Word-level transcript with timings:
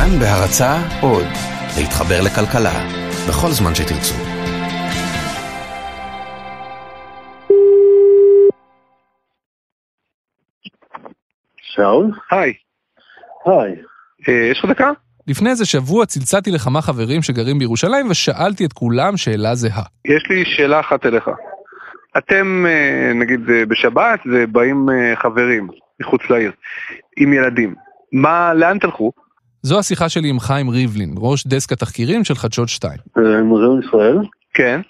כאן 0.00 0.18
בהרצה 0.18 0.76
עוד, 1.00 1.26
להתחבר 1.78 2.20
לכלכלה, 2.24 2.80
בכל 3.28 3.48
זמן 3.48 3.74
שתרצו. 3.74 4.14
שאול? 11.62 12.10
היי, 12.30 12.52
היי. 13.46 13.76
אה, 14.28 14.48
יש 14.50 14.58
לך 14.58 14.70
דקה? 14.70 14.90
לפני 15.26 15.50
איזה 15.50 15.66
שבוע 15.66 16.06
צלצלתי 16.06 16.50
לכמה 16.50 16.82
חברים 16.82 17.22
שגרים 17.22 17.58
בירושלים 17.58 18.10
ושאלתי 18.10 18.64
את 18.64 18.72
כולם 18.72 19.16
שאלה 19.16 19.54
זהה. 19.54 19.84
יש 20.04 20.22
לי 20.30 20.44
שאלה 20.44 20.80
אחת 20.80 21.06
אליך. 21.06 21.30
אתם, 22.18 22.66
אה, 22.68 23.12
נגיד 23.14 23.50
אה, 23.50 23.66
בשבת, 23.66 24.20
ובאים 24.26 24.88
חברים 25.14 25.68
מחוץ 26.00 26.20
לעיר, 26.30 26.52
עם 27.16 27.32
ילדים. 27.32 27.74
מה, 28.12 28.54
לאן 28.54 28.78
תלכו? 28.78 29.12
זו 29.62 29.78
השיחה 29.78 30.08
שלי 30.08 30.28
עם 30.28 30.40
חיים 30.40 30.68
ריבלין, 30.68 31.14
ראש 31.18 31.46
דסק 31.46 31.72
התחקירים 31.72 32.24
של 32.24 32.34
חדשות 32.34 32.68
2. 32.68 32.92
אה, 33.18 33.42
מוזיאון 33.42 33.80
ישראל, 33.82 34.18
כן, 34.54 34.80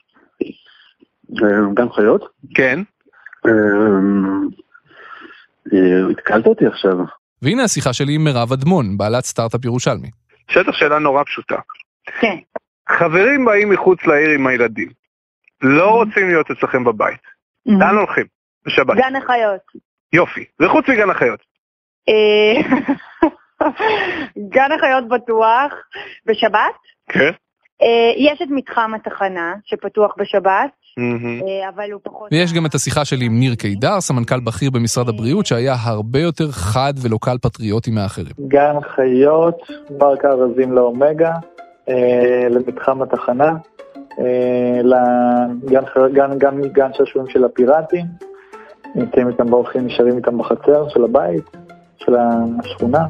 אה, 1.42 1.74
גן 1.74 1.92
חיות. 1.94 2.24
כן. 2.54 2.80
אה, 3.46 3.52
אה, 5.72 6.10
התקלת 6.10 6.46
אותי 6.46 6.66
עכשיו. 6.66 6.96
והנה 7.42 7.64
השיחה 7.64 7.92
שלי 7.92 8.14
עם 8.14 8.24
מירב 8.24 8.52
אדמון, 8.52 8.98
בעלת 8.98 9.24
סטארט-אפ 9.24 9.64
ירושלמי. 9.64 10.10
שטח 10.50 10.72
שאלה 10.72 10.98
נורא 10.98 11.24
פשוטה. 11.24 11.56
כן. 12.20 12.36
חברים 12.88 13.44
באים 13.44 13.70
מחוץ 13.70 14.06
לעיר 14.06 14.30
עם 14.30 14.46
הילדים. 14.46 14.88
לא 15.62 15.90
רוצים 15.90 16.28
להיות 16.28 16.50
אצלכם 16.50 16.84
בבית. 16.84 17.20
לאן 17.66 17.96
הולכים? 17.96 18.24
בשבת. 18.66 18.96
גן 18.96 19.16
החיות. 19.16 19.60
יופי. 20.12 20.44
וחוץ 20.60 20.84
מגן 20.88 21.10
החיות. 21.10 21.40
אה, 23.80 23.86
גן 24.48 24.72
החיות 24.72 25.08
בטוח 25.08 25.72
בשבת. 26.26 26.74
כן. 27.08 27.30
אה, 27.82 28.12
יש 28.16 28.42
את 28.42 28.48
מתחם 28.50 28.92
התחנה 28.94 29.54
שפתוח 29.64 30.14
בשבת. 30.18 30.70
אה, 30.98 31.68
אבל 31.68 31.92
הוא 31.92 32.00
פחות... 32.04 32.28
ויש 32.32 32.52
גם 32.52 32.66
את 32.66 32.74
השיחה 32.74 33.04
שלי 33.04 33.24
עם 33.24 33.38
ניר 33.38 33.54
קידר, 33.54 34.00
סמנכ"ל 34.00 34.40
בכיר 34.40 34.70
במשרד 34.70 35.08
הבריאות, 35.08 35.46
שהיה 35.46 35.74
הרבה 35.84 36.18
יותר 36.18 36.50
חד 36.50 36.94
ולוקל 37.02 37.38
פטריוטי 37.42 37.90
מהאחרים. 37.90 38.32
גן 38.48 38.74
חיות, 38.94 39.70
פארק 39.98 40.24
הארזים 40.24 40.72
לאומגה, 40.72 41.32
אה, 41.88 42.48
למתחם 42.50 43.02
התחנה, 43.02 43.52
אה, 44.18 44.80
לגן 46.62 46.90
שעשועים 46.92 47.28
של 47.28 47.44
הפיראטים, 47.44 48.04
נמצאים 48.94 49.28
איתם 49.28 49.50
באורחים, 49.50 49.86
נשארים 49.86 50.16
איתם 50.16 50.38
בחצר 50.38 50.88
של 50.88 51.04
הבית, 51.04 51.44
של 51.96 52.16
השכונה. 52.64 53.04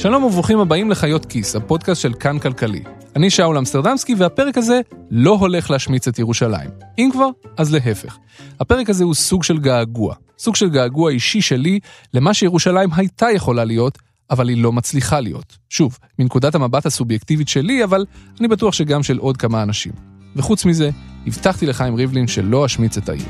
שלום 0.00 0.24
וברוכים 0.24 0.58
הבאים 0.58 0.90
לחיות 0.90 1.26
כיס, 1.26 1.56
הפודקאסט 1.56 2.00
של 2.00 2.14
כאן 2.14 2.38
כלכלי. 2.38 2.82
אני 3.16 3.30
שאול 3.30 3.58
אמסטרדמסקי, 3.58 4.14
והפרק 4.14 4.58
הזה 4.58 4.80
לא 5.10 5.30
הולך 5.30 5.70
להשמיץ 5.70 6.08
את 6.08 6.18
ירושלים. 6.18 6.70
אם 6.98 7.08
כבר, 7.12 7.28
אז 7.56 7.74
להפך. 7.74 8.18
הפרק 8.60 8.90
הזה 8.90 9.04
הוא 9.04 9.14
סוג 9.14 9.44
של 9.44 9.58
געגוע. 9.58 10.14
סוג 10.38 10.56
של 10.56 10.68
געגוע 10.70 11.10
אישי 11.10 11.40
שלי 11.40 11.78
למה 12.14 12.34
שירושלים 12.34 12.88
הייתה 12.96 13.26
יכולה 13.34 13.64
להיות, 13.64 13.98
אבל 14.30 14.48
היא 14.48 14.62
לא 14.62 14.72
מצליחה 14.72 15.20
להיות. 15.20 15.58
שוב, 15.68 15.98
מנקודת 16.18 16.54
המבט 16.54 16.86
הסובייקטיבית 16.86 17.48
שלי, 17.48 17.84
אבל 17.84 18.04
אני 18.40 18.48
בטוח 18.48 18.74
שגם 18.74 19.02
של 19.02 19.18
עוד 19.18 19.36
כמה 19.36 19.62
אנשים. 19.62 20.09
וחוץ 20.36 20.64
מזה, 20.64 20.90
הבטחתי 21.26 21.66
לחיים 21.66 21.94
ריבלין 21.94 22.26
שלא 22.26 22.66
אשמיץ 22.66 22.96
את 22.96 23.08
העיר. 23.08 23.26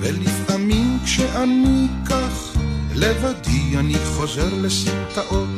ולפעמים 0.00 0.98
כשאני 1.04 1.86
כך 2.04 2.56
לבדי 2.94 3.76
אני 3.78 3.94
חוזר 3.94 4.48
לסמטאות 4.62 5.48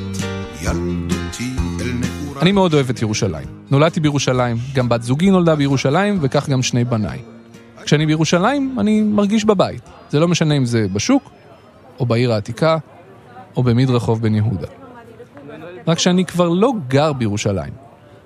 ילדותי 0.63 1.51
אל 1.81 1.93
נעוריי. 1.93 2.43
אני 2.43 2.53
מאוד 2.53 2.75
אוהב 2.75 2.91
את 2.91 3.03
ירושלים. 3.03 3.47
נולדתי 3.71 4.01
בירושלים, 4.01 4.57
גם 4.75 4.89
בת 4.89 5.03
זוגי 5.03 5.31
נולדה 5.31 5.57
בירושלים, 5.57 6.19
וכך 6.21 6.49
גם 6.49 6.63
שני 6.63 6.85
בניי. 6.85 7.19
כשאני 7.85 8.07
בירושלים, 8.07 8.77
אני 8.81 9.01
מרגיש 9.01 9.45
בבית. 9.45 9.83
זה 10.11 10.21
לא 10.21 10.29
משנה 10.29 10.55
אם 10.55 10.65
זה 10.65 10.87
בשוק, 10.93 11.31
או 12.01 12.07
בעיר 12.07 12.33
העתיקה, 12.33 12.79
או 13.57 13.63
במדרחוב 13.63 14.23
בן 14.23 14.35
יהודה. 14.35 14.67
רק 15.87 15.99
שאני 15.99 16.25
כבר 16.25 16.49
לא 16.49 16.73
גר 16.89 17.13
בירושלים. 17.13 17.73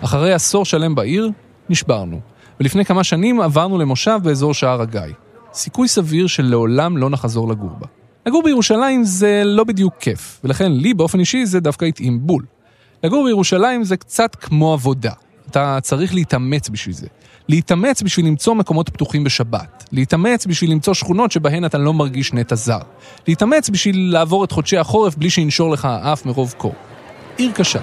אחרי 0.00 0.32
עשור 0.32 0.65
שלם 0.65 0.94
בעיר, 0.94 1.31
נשברנו. 1.69 2.20
ולפני 2.62 2.84
כמה 2.84 3.04
שנים 3.04 3.40
עברנו 3.40 3.78
למושב 3.78 4.18
באזור 4.22 4.54
שער 4.54 4.82
הגיא. 4.82 5.00
סיכוי 5.52 5.88
סביר 5.88 6.26
שלעולם 6.26 6.96
לא 6.96 7.10
נחזור 7.10 7.48
לגור 7.48 7.70
בה. 7.78 7.86
לגור 8.26 8.42
בירושלים 8.42 9.04
זה 9.04 9.42
לא 9.44 9.64
בדיוק 9.64 9.94
כיף, 10.00 10.40
ולכן 10.44 10.72
לי 10.72 10.94
באופן 10.94 11.20
אישי 11.20 11.46
זה 11.46 11.60
דווקא 11.60 11.84
התאים 11.84 12.26
בול. 12.26 12.44
לגור 13.04 13.24
בירושלים 13.24 13.84
זה 13.84 13.96
קצת 13.96 14.34
כמו 14.34 14.72
עבודה. 14.72 15.12
אתה 15.50 15.78
צריך 15.82 16.14
להתאמץ 16.14 16.68
בשביל 16.68 16.94
זה. 16.94 17.06
להתאמץ 17.48 18.02
בשביל 18.02 18.26
למצוא 18.26 18.54
מקומות 18.54 18.88
פתוחים 18.88 19.24
בשבת. 19.24 19.84
להתאמץ 19.92 20.46
בשביל 20.46 20.70
למצוא 20.70 20.94
שכונות 20.94 21.32
שבהן 21.32 21.64
אתה 21.64 21.78
לא 21.78 21.94
מרגיש 21.94 22.32
נטע 22.32 22.54
זר. 22.54 22.80
להתאמץ 23.28 23.70
בשביל 23.70 24.12
לעבור 24.12 24.44
את 24.44 24.52
חודשי 24.52 24.78
החורף 24.78 25.16
בלי 25.16 25.30
שינשור 25.30 25.70
לך 25.70 25.84
האף 25.84 26.26
מרוב 26.26 26.54
קור. 26.58 26.74
עיר 27.36 27.52
קשה. 27.52 27.80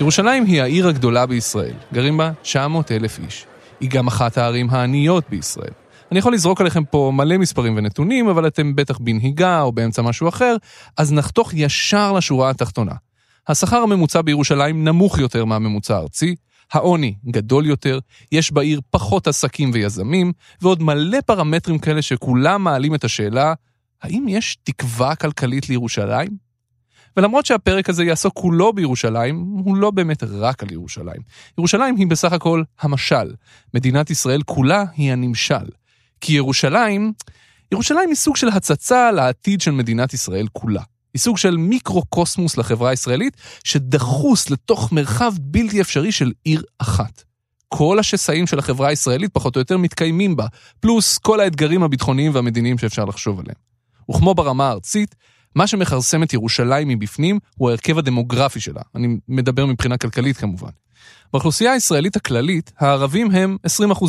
ירושלים 0.00 0.44
היא 0.44 0.62
העיר 0.62 0.88
הגדולה 0.88 1.26
בישראל, 1.26 1.74
גרים 1.92 2.16
בה 2.16 2.32
900 2.42 2.92
אלף 2.92 3.18
איש. 3.18 3.46
היא 3.80 3.90
גם 3.90 4.06
אחת 4.06 4.38
הערים 4.38 4.70
העניות 4.70 5.24
בישראל. 5.30 5.72
אני 6.10 6.18
יכול 6.18 6.34
לזרוק 6.34 6.60
עליכם 6.60 6.84
פה 6.84 7.12
מלא 7.14 7.38
מספרים 7.38 7.76
ונתונים, 7.76 8.28
אבל 8.28 8.46
אתם 8.46 8.76
בטח 8.76 8.98
בנהיגה 8.98 9.62
או 9.62 9.72
באמצע 9.72 10.02
משהו 10.02 10.28
אחר, 10.28 10.56
אז 10.96 11.12
נחתוך 11.12 11.50
ישר 11.54 12.12
לשורה 12.12 12.50
התחתונה. 12.50 12.92
השכר 13.48 13.76
הממוצע 13.76 14.22
בירושלים 14.22 14.84
נמוך 14.84 15.18
יותר 15.18 15.44
מהממוצע 15.44 15.96
הארצי, 15.96 16.34
העוני 16.72 17.14
גדול 17.26 17.66
יותר, 17.66 17.98
יש 18.32 18.52
בעיר 18.52 18.80
פחות 18.90 19.26
עסקים 19.26 19.70
ויזמים, 19.74 20.32
ועוד 20.62 20.82
מלא 20.82 21.18
פרמטרים 21.26 21.78
כאלה 21.78 22.02
שכולם 22.02 22.64
מעלים 22.64 22.94
את 22.94 23.04
השאלה, 23.04 23.54
האם 24.02 24.26
יש 24.28 24.56
תקווה 24.62 25.14
כלכלית 25.14 25.68
לירושלים? 25.68 26.49
ולמרות 27.16 27.46
שהפרק 27.46 27.88
הזה 27.88 28.04
יעסוק 28.04 28.34
כולו 28.34 28.72
בירושלים, 28.72 29.40
הוא 29.64 29.76
לא 29.76 29.90
באמת 29.90 30.22
רק 30.22 30.62
על 30.62 30.72
ירושלים. 30.72 31.20
ירושלים 31.58 31.96
היא 31.96 32.06
בסך 32.06 32.32
הכל 32.32 32.62
המשל. 32.80 33.34
מדינת 33.74 34.10
ישראל 34.10 34.42
כולה 34.42 34.84
היא 34.96 35.12
הנמשל. 35.12 35.66
כי 36.20 36.32
ירושלים, 36.32 37.12
ירושלים 37.72 38.08
היא 38.08 38.16
סוג 38.16 38.36
של 38.36 38.48
הצצה 38.48 39.10
לעתיד 39.12 39.60
של 39.60 39.70
מדינת 39.70 40.14
ישראל 40.14 40.46
כולה. 40.52 40.82
היא 41.14 41.20
סוג 41.20 41.38
של 41.38 41.56
מיקרו-קוסמוס 41.56 42.56
לחברה 42.56 42.90
הישראלית, 42.90 43.36
שדחוס 43.64 44.50
לתוך 44.50 44.92
מרחב 44.92 45.32
בלתי 45.40 45.80
אפשרי 45.80 46.12
של 46.12 46.32
עיר 46.44 46.62
אחת. 46.78 47.24
כל 47.68 47.98
השסעים 47.98 48.46
של 48.46 48.58
החברה 48.58 48.88
הישראלית 48.88 49.30
פחות 49.32 49.56
או 49.56 49.60
יותר 49.60 49.76
מתקיימים 49.76 50.36
בה, 50.36 50.46
פלוס 50.80 51.18
כל 51.18 51.40
האתגרים 51.40 51.82
הביטחוניים 51.82 52.34
והמדיניים 52.34 52.78
שאפשר 52.78 53.04
לחשוב 53.04 53.40
עליהם. 53.40 53.56
וכמו 54.10 54.34
ברמה 54.34 54.68
הארצית, 54.68 55.14
מה 55.54 55.66
שמכרסם 55.66 56.22
את 56.22 56.32
ירושלים 56.32 56.88
מבפנים 56.88 57.38
הוא 57.56 57.68
ההרכב 57.68 57.98
הדמוגרפי 57.98 58.60
שלה. 58.60 58.82
אני 58.94 59.16
מדבר 59.28 59.66
מבחינה 59.66 59.96
כלכלית 59.96 60.36
כמובן. 60.36 60.70
באוכלוסייה 61.32 61.72
הישראלית 61.72 62.16
הכללית, 62.16 62.72
הערבים 62.78 63.30
הם 63.30 63.56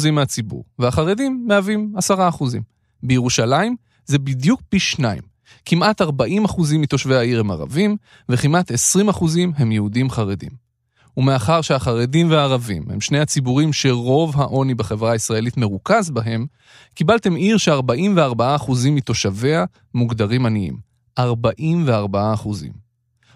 20% 0.08 0.12
מהציבור, 0.12 0.64
והחרדים 0.80 1.46
מהווים 1.48 1.94
10%. 2.10 2.12
בירושלים 3.04 3.76
זה 4.06 4.20
בדיוק 4.20 4.62
פי 4.70 4.80
שניים. 4.80 5.22
כמעט 5.66 6.02
40% 6.02 6.06
מתושבי 6.78 7.16
העיר 7.16 7.40
הם 7.40 7.52
ערבים, 7.52 7.98
וכמעט 8.30 8.72
20% 8.72 8.76
הם 9.58 9.72
יהודים 9.72 10.10
חרדים. 10.10 10.52
ומאחר 11.18 11.62
שהחרדים 11.62 12.32
והערבים 12.32 12.86
הם 12.90 13.02
שני 13.02 13.20
הציבורים 13.20 13.74
שרוב 13.74 14.42
העוני 14.42 14.76
בחברה 14.76 15.12
הישראלית 15.12 15.58
מרוכז 15.58 16.10
בהם, 16.10 16.46
קיבלתם 16.94 17.36
עיר 17.36 17.58
ש-44% 17.58 18.72
מתושביה 18.92 19.66
מוגדרים 19.94 20.46
עניים. 20.46 20.91
44 21.20 22.34
אחוזים. 22.34 22.72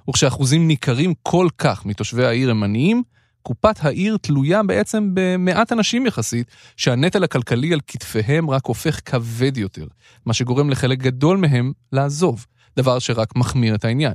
וכשאחוזים 0.09 0.67
ניכרים 0.67 1.13
כל 1.23 1.47
כך 1.57 1.85
מתושבי 1.85 2.25
העיר 2.25 2.51
הם 2.51 2.63
עניים, 2.63 3.03
קופת 3.41 3.85
העיר 3.85 4.17
תלויה 4.21 4.63
בעצם 4.63 5.09
במעט 5.13 5.71
אנשים 5.71 6.05
יחסית, 6.05 6.47
שהנטל 6.77 7.23
הכלכלי 7.23 7.73
על 7.73 7.79
כתפיהם 7.87 8.49
רק 8.49 8.65
הופך 8.65 8.99
כבד 9.05 9.57
יותר, 9.57 9.87
מה 10.25 10.33
שגורם 10.33 10.69
לחלק 10.69 10.99
גדול 10.99 11.37
מהם 11.37 11.71
לעזוב, 11.91 12.45
דבר 12.77 12.99
שרק 12.99 13.35
מחמיר 13.35 13.75
את 13.75 13.85
העניין. 13.85 14.13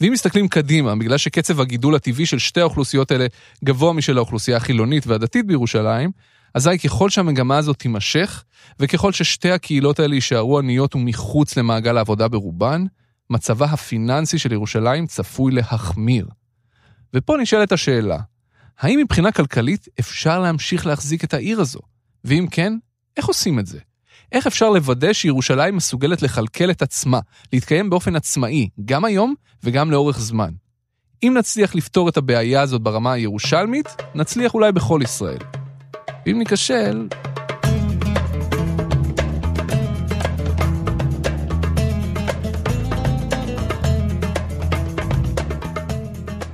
ואם 0.00 0.12
מסתכלים 0.12 0.48
קדימה, 0.48 0.96
בגלל 0.96 1.18
שקצב 1.18 1.60
הגידול 1.60 1.94
הטבעי 1.94 2.26
של 2.26 2.38
שתי 2.38 2.60
האוכלוסיות 2.60 3.10
האלה 3.10 3.26
גבוה 3.64 3.92
משל 3.92 4.16
האוכלוסייה 4.16 4.56
החילונית 4.56 5.06
והדתית 5.06 5.46
בירושלים, 5.46 6.10
אזי 6.54 6.78
ככל 6.78 7.10
שהמגמה 7.10 7.56
הזאת 7.56 7.78
תימשך, 7.78 8.44
וככל 8.80 9.12
ששתי 9.12 9.50
הקהילות 9.50 10.00
האלה 10.00 10.14
יישארו 10.14 10.58
עניות 10.58 10.94
ומחוץ 10.94 11.56
למעגל 11.56 11.96
העבודה 11.96 12.28
ברובן, 12.28 12.84
מצבה 13.30 13.66
הפיננסי 13.66 14.38
של 14.38 14.52
ירושלים 14.52 15.06
צפוי 15.06 15.52
להחמיר. 15.52 16.28
ופה 17.14 17.36
נשאלת 17.40 17.72
השאלה, 17.72 18.18
האם 18.78 18.98
מבחינה 18.98 19.32
כלכלית 19.32 19.88
אפשר 20.00 20.40
להמשיך 20.40 20.86
להחזיק 20.86 21.24
את 21.24 21.34
העיר 21.34 21.60
הזו? 21.60 21.80
ואם 22.24 22.46
כן, 22.50 22.72
איך 23.16 23.26
עושים 23.26 23.58
את 23.58 23.66
זה? 23.66 23.78
איך 24.32 24.46
אפשר 24.46 24.70
לוודא 24.70 25.12
שירושלים 25.12 25.76
מסוגלת 25.76 26.22
לכלכל 26.22 26.70
את 26.70 26.82
עצמה, 26.82 27.20
להתקיים 27.52 27.90
באופן 27.90 28.16
עצמאי, 28.16 28.68
גם 28.84 29.04
היום 29.04 29.34
וגם 29.64 29.90
לאורך 29.90 30.18
זמן? 30.18 30.50
אם 31.22 31.34
נצליח 31.38 31.74
לפתור 31.74 32.08
את 32.08 32.16
הבעיה 32.16 32.62
הזאת 32.62 32.82
ברמה 32.82 33.12
הירושלמית, 33.12 33.86
נצליח 34.14 34.54
אולי 34.54 34.72
בכל 34.72 35.00
ישראל. 35.04 35.57
ואם 36.28 36.38
ניכשל, 36.38 37.08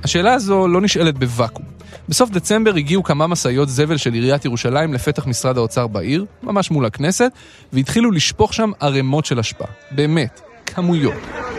השאלה 0.03 0.33
הזו 0.33 0.67
לא 0.67 0.81
נשאלת 0.81 1.17
בוואקום. 1.17 1.65
בסוף 2.09 2.29
דצמבר 2.29 2.75
הגיעו 2.75 3.03
כמה 3.03 3.27
משאיות 3.27 3.69
זבל 3.69 3.97
של 3.97 4.13
עיריית 4.13 4.45
ירושלים 4.45 4.93
לפתח 4.93 5.27
משרד 5.27 5.57
האוצר 5.57 5.87
בעיר, 5.87 6.25
ממש 6.43 6.71
מול 6.71 6.85
הכנסת, 6.85 7.31
והתחילו 7.73 8.11
לשפוך 8.11 8.53
שם 8.53 8.71
ערימות 8.79 9.25
של 9.25 9.39
אשפה. 9.39 9.65
באמת, 9.91 10.41
כמויות. 10.65 11.54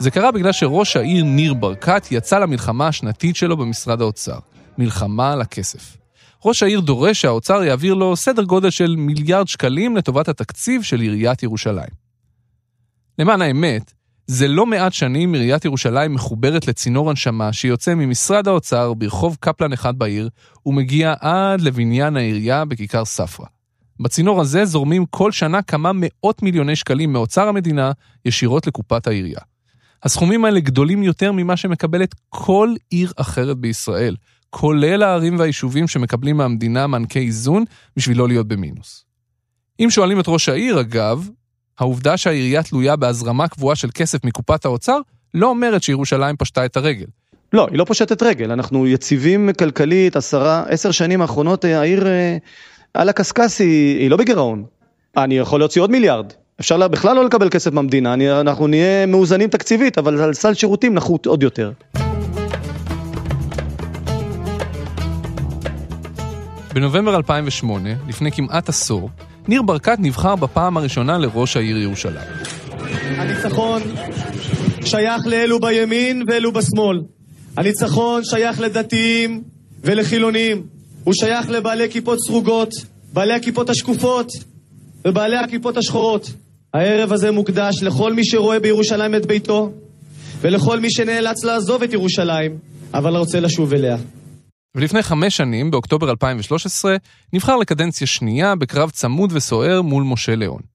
זה 0.00 0.10
קרה 0.10 0.32
בגלל 0.32 0.52
שראש 0.52 0.96
העיר 0.96 1.24
ניר 1.24 1.54
ברקת 1.54 2.06
יצא 2.10 2.38
למלחמה 2.38 2.88
השנתית 2.88 3.36
שלו 3.36 3.56
במשרד 3.56 4.00
האוצר. 4.00 4.38
מלחמה 4.78 5.32
על 5.32 5.40
הכסף. 5.40 5.96
ראש 6.44 6.62
העיר 6.62 6.80
דורש 6.80 7.20
שהאוצר 7.20 7.62
יעביר 7.64 7.94
לו 7.94 8.16
סדר 8.16 8.42
גודל 8.42 8.70
של 8.70 8.96
מיליארד 8.96 9.48
שקלים 9.48 9.96
לטובת 9.96 10.28
התקציב 10.28 10.82
של 10.82 11.00
עיריית 11.00 11.42
ירושלים. 11.42 11.90
למען 13.18 13.42
האמת, 13.42 13.92
זה 14.26 14.48
לא 14.48 14.66
מעט 14.66 14.92
שנים 14.92 15.34
עיריית 15.34 15.64
ירושלים 15.64 16.14
מחוברת 16.14 16.68
לצינור 16.68 17.10
הנשמה 17.10 17.52
שיוצא 17.52 17.94
ממשרד 17.94 18.48
האוצר 18.48 18.94
ברחוב 18.94 19.36
קפלן 19.40 19.72
אחד 19.72 19.98
בעיר 19.98 20.28
ומגיע 20.66 21.14
עד 21.20 21.60
לבניין 21.60 22.16
העירייה 22.16 22.64
בכיכר 22.64 23.04
ספרא. 23.04 23.46
בצינור 24.00 24.40
הזה 24.40 24.64
זורמים 24.64 25.06
כל 25.06 25.32
שנה 25.32 25.62
כמה 25.62 25.90
מאות 25.94 26.42
מיליוני 26.42 26.76
שקלים 26.76 27.12
מאוצר 27.12 27.48
המדינה 27.48 27.92
ישירות 28.24 28.66
לקופת 28.66 29.06
העירייה. 29.06 29.49
הסכומים 30.02 30.44
האלה 30.44 30.60
גדולים 30.60 31.02
יותר 31.02 31.32
ממה 31.32 31.56
שמקבלת 31.56 32.14
כל 32.28 32.74
עיר 32.90 33.12
אחרת 33.16 33.56
בישראל, 33.56 34.16
כולל 34.50 35.02
הערים 35.02 35.38
והיישובים 35.38 35.88
שמקבלים 35.88 36.36
מהמדינה 36.36 36.86
מענקי 36.86 37.18
איזון 37.18 37.64
בשביל 37.96 38.18
לא 38.18 38.28
להיות 38.28 38.48
במינוס. 38.48 39.04
אם 39.80 39.90
שואלים 39.90 40.20
את 40.20 40.24
ראש 40.28 40.48
העיר, 40.48 40.80
אגב, 40.80 41.28
העובדה 41.78 42.16
שהעירייה 42.16 42.62
תלויה 42.62 42.96
בהזרמה 42.96 43.48
קבועה 43.48 43.76
של 43.76 43.88
כסף 43.94 44.24
מקופת 44.24 44.64
האוצר, 44.64 45.00
לא 45.34 45.46
אומרת 45.46 45.82
שירושלים 45.82 46.36
פשטה 46.36 46.64
את 46.64 46.76
הרגל. 46.76 47.06
לא, 47.52 47.66
היא 47.70 47.78
לא 47.78 47.84
פושטת 47.84 48.22
רגל, 48.22 48.52
אנחנו 48.52 48.86
יציבים 48.86 49.50
כלכלית, 49.58 50.16
עשרה, 50.16 50.64
עשר 50.68 50.90
שנים 50.90 51.22
האחרונות 51.22 51.64
העיר 51.64 52.06
אה, 52.06 52.36
על 52.94 53.08
הקשקש 53.08 53.58
היא, 53.58 53.98
היא 53.98 54.10
לא 54.10 54.16
בגירעון. 54.16 54.64
אני 55.16 55.38
יכול 55.38 55.60
להוציא 55.60 55.82
עוד 55.82 55.90
מיליארד, 55.90 56.32
אפשר 56.60 56.76
לה, 56.76 56.88
בכלל 56.88 57.16
לא 57.16 57.24
לקבל 57.24 57.48
כסף 57.50 57.72
מהמדינה, 57.72 58.14
אני, 58.14 58.40
אנחנו 58.40 58.66
נהיה 58.66 59.06
מאוזנים 59.06 59.48
תקציבית, 59.48 59.98
אבל 59.98 60.20
על 60.20 60.34
סל 60.34 60.54
שירותים 60.54 60.94
נחות 60.94 61.26
עוד 61.26 61.42
יותר. 61.42 61.72
בנובמבר 66.74 67.16
2008, 67.16 67.90
לפני 68.08 68.32
כמעט 68.32 68.68
עשור, 68.68 69.10
ניר 69.48 69.62
ברקת 69.62 69.96
נבחר 69.98 70.36
בפעם 70.36 70.76
הראשונה 70.76 71.18
לראש 71.18 71.56
העיר 71.56 71.76
ירושלים. 71.76 72.28
הניצחון 73.16 73.82
שייך 74.84 75.26
לאלו 75.26 75.60
בימין 75.60 76.22
ואלו 76.26 76.52
בשמאל. 76.52 77.02
הניצחון 77.56 78.24
שייך 78.24 78.60
לדתיים 78.60 79.42
ולחילונים. 79.84 80.62
הוא 81.04 81.14
שייך 81.14 81.50
לבעלי 81.50 81.90
כיפות 81.90 82.18
סרוגות, 82.26 82.70
בעלי 83.12 83.34
הכיפות 83.34 83.70
השקופות 83.70 84.32
ובעלי 85.04 85.36
הכיפות 85.36 85.76
השחורות. 85.76 86.30
הערב 86.74 87.12
הזה 87.12 87.30
מוקדש 87.30 87.82
לכל 87.82 88.12
מי 88.12 88.24
שרואה 88.24 88.58
בירושלים 88.60 89.14
את 89.14 89.26
ביתו 89.26 89.72
ולכל 90.40 90.80
מי 90.80 90.90
שנאלץ 90.90 91.44
לעזוב 91.44 91.82
את 91.82 91.92
ירושלים, 91.92 92.58
אבל 92.94 93.16
רוצה 93.16 93.40
לשוב 93.40 93.74
אליה. 93.74 93.96
ולפני 94.74 95.02
חמש 95.02 95.36
שנים, 95.36 95.70
באוקטובר 95.70 96.10
2013, 96.10 96.96
נבחר 97.32 97.56
לקדנציה 97.56 98.06
שנייה 98.06 98.54
בקרב 98.54 98.90
צמוד 98.90 99.32
וסוער 99.32 99.82
מול 99.82 100.02
משה 100.02 100.34
ליאון. 100.34 100.69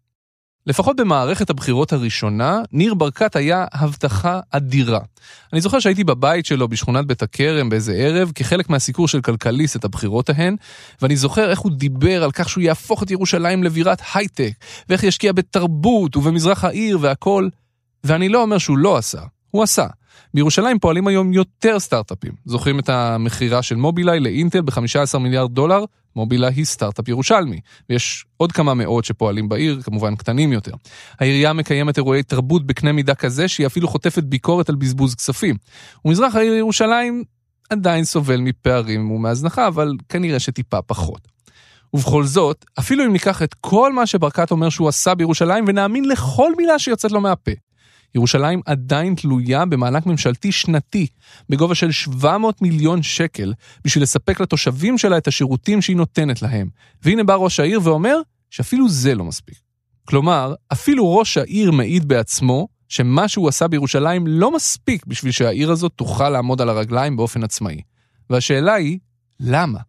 לפחות 0.68 0.96
במערכת 0.96 1.50
הבחירות 1.50 1.94
הראשונה, 1.94 2.62
ניר 2.72 2.94
ברקת 2.94 3.36
היה 3.36 3.66
הבטחה 3.74 4.40
אדירה. 4.52 5.00
אני 5.54 5.62
זוכר 5.62 5.80
שהייתי 5.80 6.04
בבית 6.04 6.46
שלו 6.46 6.68
בשכונת 6.68 7.06
בית 7.08 7.22
הכרם 7.22 7.70
באיזה 7.70 7.94
ערב, 7.94 8.32
כחלק 8.36 8.70
מהסיקור 8.70 9.08
של 9.08 9.22
כלכליסט 9.22 9.76
את 9.76 9.86
הבחירות 9.86 10.30
ההן, 10.30 10.56
ואני 11.02 11.16
זוכר 11.16 11.50
איך 11.50 11.60
הוא 11.60 11.72
דיבר 11.72 12.24
על 12.24 12.32
כך 12.32 12.50
שהוא 12.50 12.62
יהפוך 12.62 13.04
את 13.04 13.12
ירושלים 13.12 13.64
לבירת 13.64 14.02
הייטק, 14.14 14.52
ואיך 14.90 15.04
ישקיע 15.04 15.32
בתרבות 15.32 16.16
ובמזרח 16.16 16.64
העיר 16.64 16.98
והכל, 17.02 17.48
ואני 18.04 18.30
לא 18.30 18.42
אומר 18.42 18.58
שהוא 18.58 18.78
לא 18.78 18.98
עשה, 18.98 19.22
הוא 19.52 19.64
עשה. 19.64 19.86
בירושלים 20.34 20.80
פועלים 20.80 21.08
היום 21.08 21.34
יותר 21.34 21.80
סטארט-אפים. 21.80 22.32
זוכרים 22.46 22.80
את 22.80 22.90
המכירה 22.90 23.62
של 23.62 23.76
מובילאיי 23.76 24.20
לאינטל 24.20 24.62
ב-15 24.62 25.18
מיליארד 25.20 25.52
דולר? 25.52 25.84
מובילאיי 26.16 26.54
היא 26.54 26.66
סטארט-אפ 26.66 27.08
ירושלמי, 27.08 27.60
ויש 27.90 28.26
עוד 28.38 28.52
כמה 28.52 28.74
מאות 28.74 29.06
שפועלים 29.06 29.50
בעיר, 29.50 29.82
כמובן 29.82 30.16
קטנים 30.16 30.54
יותר. 30.54 30.72
העירייה 31.20 31.54
מקיימת 31.54 31.98
אירועי 31.98 32.24
תרבות 32.24 32.66
בקנה 32.68 32.92
מידה 32.92 33.16
כזה 33.16 33.48
שהיא 33.48 33.68
אפילו 33.68 33.88
חוטפת 33.88 34.24
ביקורת 34.24 34.70
על 34.70 34.76
בזבוז 34.76 35.16
כספים. 35.16 35.56
ומזרח 36.06 36.36
העיר 36.36 36.54
ירושלים 36.54 37.24
עדיין 37.70 38.04
סובל 38.04 38.38
מפערים 38.38 39.12
ומהזנחה, 39.12 39.68
אבל 39.68 39.94
כנראה 40.10 40.40
שטיפה 40.40 40.82
פחות. 40.82 41.28
ובכל 41.94 42.24
זאת, 42.24 42.66
אפילו 42.80 43.06
אם 43.06 43.14
ניקח 43.14 43.44
את 43.44 43.54
כל 43.54 43.94
מה 43.94 44.06
שברקת 44.06 44.52
אומר 44.52 44.70
שהוא 44.70 44.88
עשה 44.88 45.16
בירושלים 45.16 45.66
ונאמין 45.68 46.06
לכל 46.06 46.52
מילה 46.58 46.80
שיוצאת 46.80 47.12
לו 47.12 47.22
מהפה, 47.22 47.52
ירושלים 48.16 48.62
עדיין 48.66 49.16
תלויה 49.16 49.66
במענק 49.66 50.06
ממשלתי 50.06 50.52
שנתי 50.52 51.08
בגובה 51.50 51.76
של 51.76 51.92
700 51.92 52.62
מיליון 52.62 53.04
שקל 53.04 53.54
בשביל 53.84 54.04
לספק 54.04 54.40
לתושבים 54.40 54.98
שלה 54.98 55.18
את 55.18 55.28
השירותים 55.28 55.82
שהיא 55.82 55.98
נותנת 55.98 56.42
להם. 56.42 56.70
והנה 57.04 57.24
בא 57.24 57.36
ראש 57.36 57.60
העיר 57.60 57.80
ואומר 57.84 58.18
שאפילו 58.50 58.90
זה 58.90 59.16
לא 59.16 59.24
מספיק. 59.24 59.58
כלומר, 60.06 60.54
אפילו 60.74 61.18
ראש 61.18 61.38
העיר 61.38 61.72
מעיד 61.72 62.08
בעצמו 62.08 62.68
שמה 62.90 63.28
שהוא 63.28 63.50
עשה 63.50 63.68
בירושלים 63.68 64.28
לא 64.28 64.56
מספיק 64.56 65.06
בשביל 65.06 65.32
שהעיר 65.32 65.72
הזאת 65.72 65.92
תוכל 65.96 66.30
לעמוד 66.30 66.62
על 66.62 66.70
הרגליים 66.70 67.18
באופן 67.18 67.44
עצמאי. 67.44 67.82
והשאלה 68.30 68.74
היא, 68.74 69.00
למה? 69.40 69.80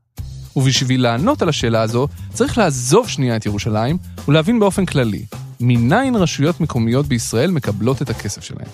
ובשביל 0.57 1.03
לענות 1.03 1.43
על 1.43 1.49
השאלה 1.49 1.83
הזו, 1.83 2.09
צריך 2.33 2.59
לעזוב 2.59 3.09
שנייה 3.09 3.37
את 3.37 3.47
ירושלים 3.47 3.99
ולהבין 4.29 4.59
באופן 4.59 4.87
כללי, 4.87 5.25
מניין 5.61 6.17
רשויות 6.17 6.61
מקומיות 6.61 7.07
בישראל 7.07 7.51
מקבלות 7.51 8.03
את 8.03 8.11
הכסף 8.11 8.45
שלהן. 8.45 8.67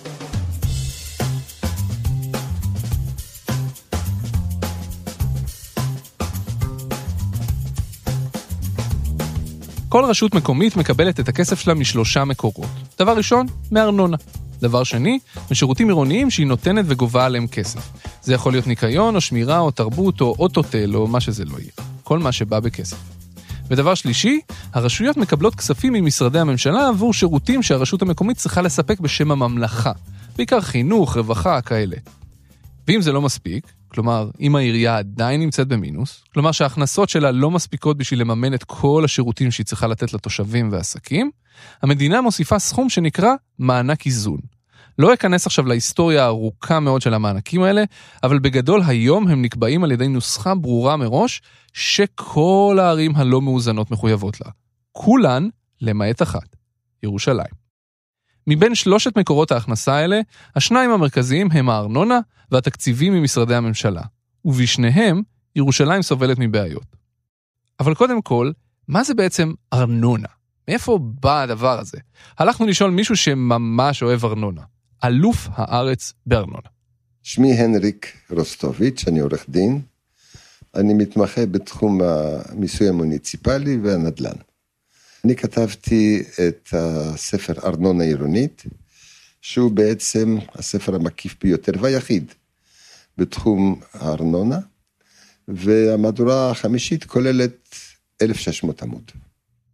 כל 9.89 10.05
רשות 10.05 10.35
מקומית 10.35 10.75
מקבלת 10.75 11.19
את 11.19 11.29
הכסף 11.29 11.59
שלה 11.59 11.73
משלושה 11.73 12.25
מקורות. 12.25 12.69
דבר 12.99 13.17
ראשון, 13.17 13.45
מארנונה. 13.71 14.17
דבר 14.61 14.83
שני, 14.83 15.19
משירותים 15.51 15.87
עירוניים 15.87 16.29
שהיא 16.29 16.47
נותנת 16.47 16.85
וגובה 16.87 17.25
עליהם 17.25 17.47
כסף. 17.47 17.89
זה 18.21 18.33
יכול 18.33 18.53
להיות 18.53 18.67
ניקיון, 18.67 19.15
או 19.15 19.21
שמירה, 19.21 19.59
או 19.59 19.71
תרבות, 19.71 20.21
או 20.21 20.35
אוטוטל, 20.39 20.95
או 20.95 21.07
מה 21.07 21.19
שזה 21.19 21.45
לא 21.45 21.57
יהיה. 21.59 21.71
כל 22.03 22.19
מה 22.19 22.31
שבא 22.31 22.59
בכסף. 22.59 23.12
ודבר 23.73 23.95
שלישי, 23.95 24.39
הרשויות 24.73 25.17
מקבלות 25.17 25.55
כספים 25.55 25.93
ממשרדי 25.93 26.39
הממשלה 26.39 26.87
עבור 26.87 27.13
שירותים 27.13 27.63
שהרשות 27.63 28.01
המקומית 28.01 28.37
צריכה 28.37 28.61
לספק 28.61 28.99
בשם 28.99 29.31
הממלכה. 29.31 29.91
בעיקר 30.35 30.61
חינוך, 30.61 31.17
רווחה, 31.17 31.61
כאלה. 31.61 31.95
ואם 32.87 33.01
זה 33.01 33.11
לא 33.11 33.21
מספיק, 33.21 33.71
כלומר, 33.87 34.29
אם 34.39 34.55
העירייה 34.55 34.97
עדיין 34.97 35.41
נמצאת 35.41 35.67
במינוס, 35.67 36.23
כלומר 36.33 36.51
שההכנסות 36.51 37.09
שלה 37.09 37.31
לא 37.31 37.51
מספיקות 37.51 37.97
בשביל 37.97 38.21
לממן 38.21 38.53
את 38.53 38.63
כל 38.63 39.01
השירותים 39.05 39.51
שהיא 39.51 39.65
צריכה 39.65 39.87
לתת 39.87 40.13
לתושבים 40.13 40.69
ועסקים, 40.71 41.31
המדינה 41.81 42.21
מוסיפה 42.21 42.59
סכום 42.59 42.89
שנקרא 42.89 43.33
מענק 43.59 44.05
איזון. 44.05 44.39
לא 44.99 45.13
אכנס 45.13 45.45
עכשיו 45.45 45.65
להיסטוריה 45.65 46.23
הארוכה 46.23 46.79
מאוד 46.79 47.01
של 47.01 47.13
המענקים 47.13 47.61
האלה, 47.63 47.83
אבל 48.23 48.39
בגדול 48.39 48.81
היום 48.87 49.27
הם 49.27 49.41
נקבעים 49.41 49.83
על 49.83 49.91
ידי 49.91 50.07
נוסחה 50.07 50.55
ברורה 50.55 50.97
מראש, 50.97 51.41
שכל 51.73 52.77
הערים 52.81 53.15
הלא 53.15 53.41
מאוזנות 53.41 53.91
מחויבות 53.91 54.41
לה. 54.41 54.51
כולן, 54.91 55.47
למעט 55.81 56.21
אחת, 56.21 56.55
ירושלים. 57.03 57.63
מבין 58.47 58.75
שלושת 58.75 59.17
מקורות 59.17 59.51
ההכנסה 59.51 59.95
האלה, 59.95 60.21
השניים 60.55 60.91
המרכזיים 60.91 61.49
הם 61.51 61.69
הארנונה 61.69 62.19
והתקציבים 62.51 63.13
ממשרדי 63.13 63.55
הממשלה, 63.55 64.01
ובשניהם 64.45 65.21
ירושלים 65.55 66.01
סובלת 66.01 66.37
מבעיות. 66.39 66.95
אבל 67.79 67.93
קודם 67.93 68.21
כל, 68.21 68.51
מה 68.87 69.03
זה 69.03 69.13
בעצם 69.13 69.53
ארנונה? 69.73 70.27
מאיפה 70.67 70.99
בא 71.01 71.41
הדבר 71.41 71.79
הזה? 71.79 71.97
הלכנו 72.37 72.67
לשאול 72.67 72.91
מישהו 72.91 73.15
שממש 73.15 74.03
אוהב 74.03 74.25
ארנונה. 74.25 74.61
אלוף 75.03 75.47
הארץ 75.51 76.13
בארנונה. 76.25 76.69
שמי 77.23 77.53
הנריק 77.53 78.17
רוסטוביץ', 78.29 79.03
אני 79.07 79.19
עורך 79.19 79.45
דין. 79.49 79.81
אני 80.75 80.93
מתמחה 80.93 81.45
בתחום 81.45 82.01
המיסוי 82.01 82.89
המוניציפלי 82.89 83.77
והנדל"ן. 83.77 84.35
אני 85.25 85.35
כתבתי 85.35 86.23
את 86.47 86.69
הספר 86.73 87.53
ארנונה 87.63 88.03
עירונית, 88.03 88.63
שהוא 89.41 89.71
בעצם 89.71 90.37
הספר 90.55 90.95
המקיף 90.95 91.35
ביותר 91.41 91.71
והיחיד 91.79 92.31
בתחום 93.17 93.81
הארנונה, 93.93 94.59
והמהדורה 95.47 96.51
החמישית 96.51 97.03
כוללת 97.03 97.75
1,600 98.21 98.83
עמוד. 98.83 99.11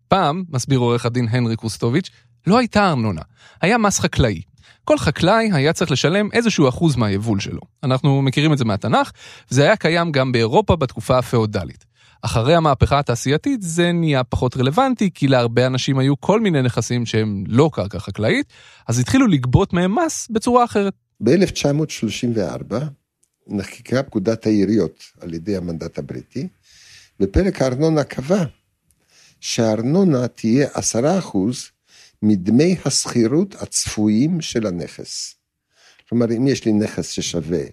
פעם, 0.08 0.44
מסביר 0.50 0.80
עורך 0.80 1.06
הדין 1.06 1.28
הנרי 1.30 1.56
קוסטוביץ', 1.56 2.10
לא 2.48 2.58
הייתה 2.58 2.90
ארנונה, 2.90 3.22
היה 3.62 3.78
מס 3.78 4.00
חקלאי. 4.00 4.42
כל 4.90 4.98
חקלאי 4.98 5.50
היה 5.54 5.74
צריך 5.74 5.92
לשלם 5.92 6.30
איזשהו 6.34 6.70
אחוז 6.70 6.96
מהיבול 6.96 7.40
שלו. 7.40 7.60
אנחנו 7.84 8.22
מכירים 8.22 8.54
את 8.54 8.58
זה 8.58 8.66
מהתנ"ך, 8.66 9.12
וזה 9.52 9.64
היה 9.64 9.76
קיים 9.76 10.12
גם 10.12 10.32
באירופה 10.32 10.76
בתקופה 10.76 11.18
הפאודלית. 11.18 11.86
אחרי 12.22 12.56
המהפכה 12.56 13.00
התעשייתית 13.00 13.62
זה 13.62 13.92
נהיה 13.92 14.24
פחות 14.24 14.58
רלוונטי, 14.58 15.10
כי 15.14 15.28
להרבה 15.28 15.66
אנשים 15.66 16.00
היו 16.00 16.22
כל 16.22 16.42
מיני 16.42 16.62
נכסים 16.62 17.06
שהם 17.06 17.44
לא 17.48 17.70
קרקע 17.74 18.00
חקלאית, 18.00 18.46
אז 18.88 19.00
התחילו 19.00 19.28
לגבות 19.28 19.74
מהם 19.74 19.96
מס 20.00 20.28
בצורה 20.32 20.64
אחרת. 20.64 20.94
ב-1934 21.24 22.76
נחקקה 23.48 24.04
פקודת 24.04 24.46
העיריות 24.46 25.04
על 25.22 25.34
ידי 25.34 25.58
המנדט 25.58 26.00
הבריטי, 26.00 26.48
ופרק 27.20 27.62
הארנונה 27.62 28.04
קבע 28.04 28.44
שהארנונה 29.40 30.28
תהיה 30.28 30.68
עשרה 30.74 31.20
אחוז 31.20 31.70
מדמי 32.22 32.76
השכירות 32.86 33.56
הצפויים 33.56 34.42
של 34.42 34.68
הנכס. 34.68 35.36
כלומר, 36.10 36.26
אם 36.38 36.48
יש 36.48 36.66
לי 36.66 36.72
נכס 36.74 37.10
ששווה 37.10 37.64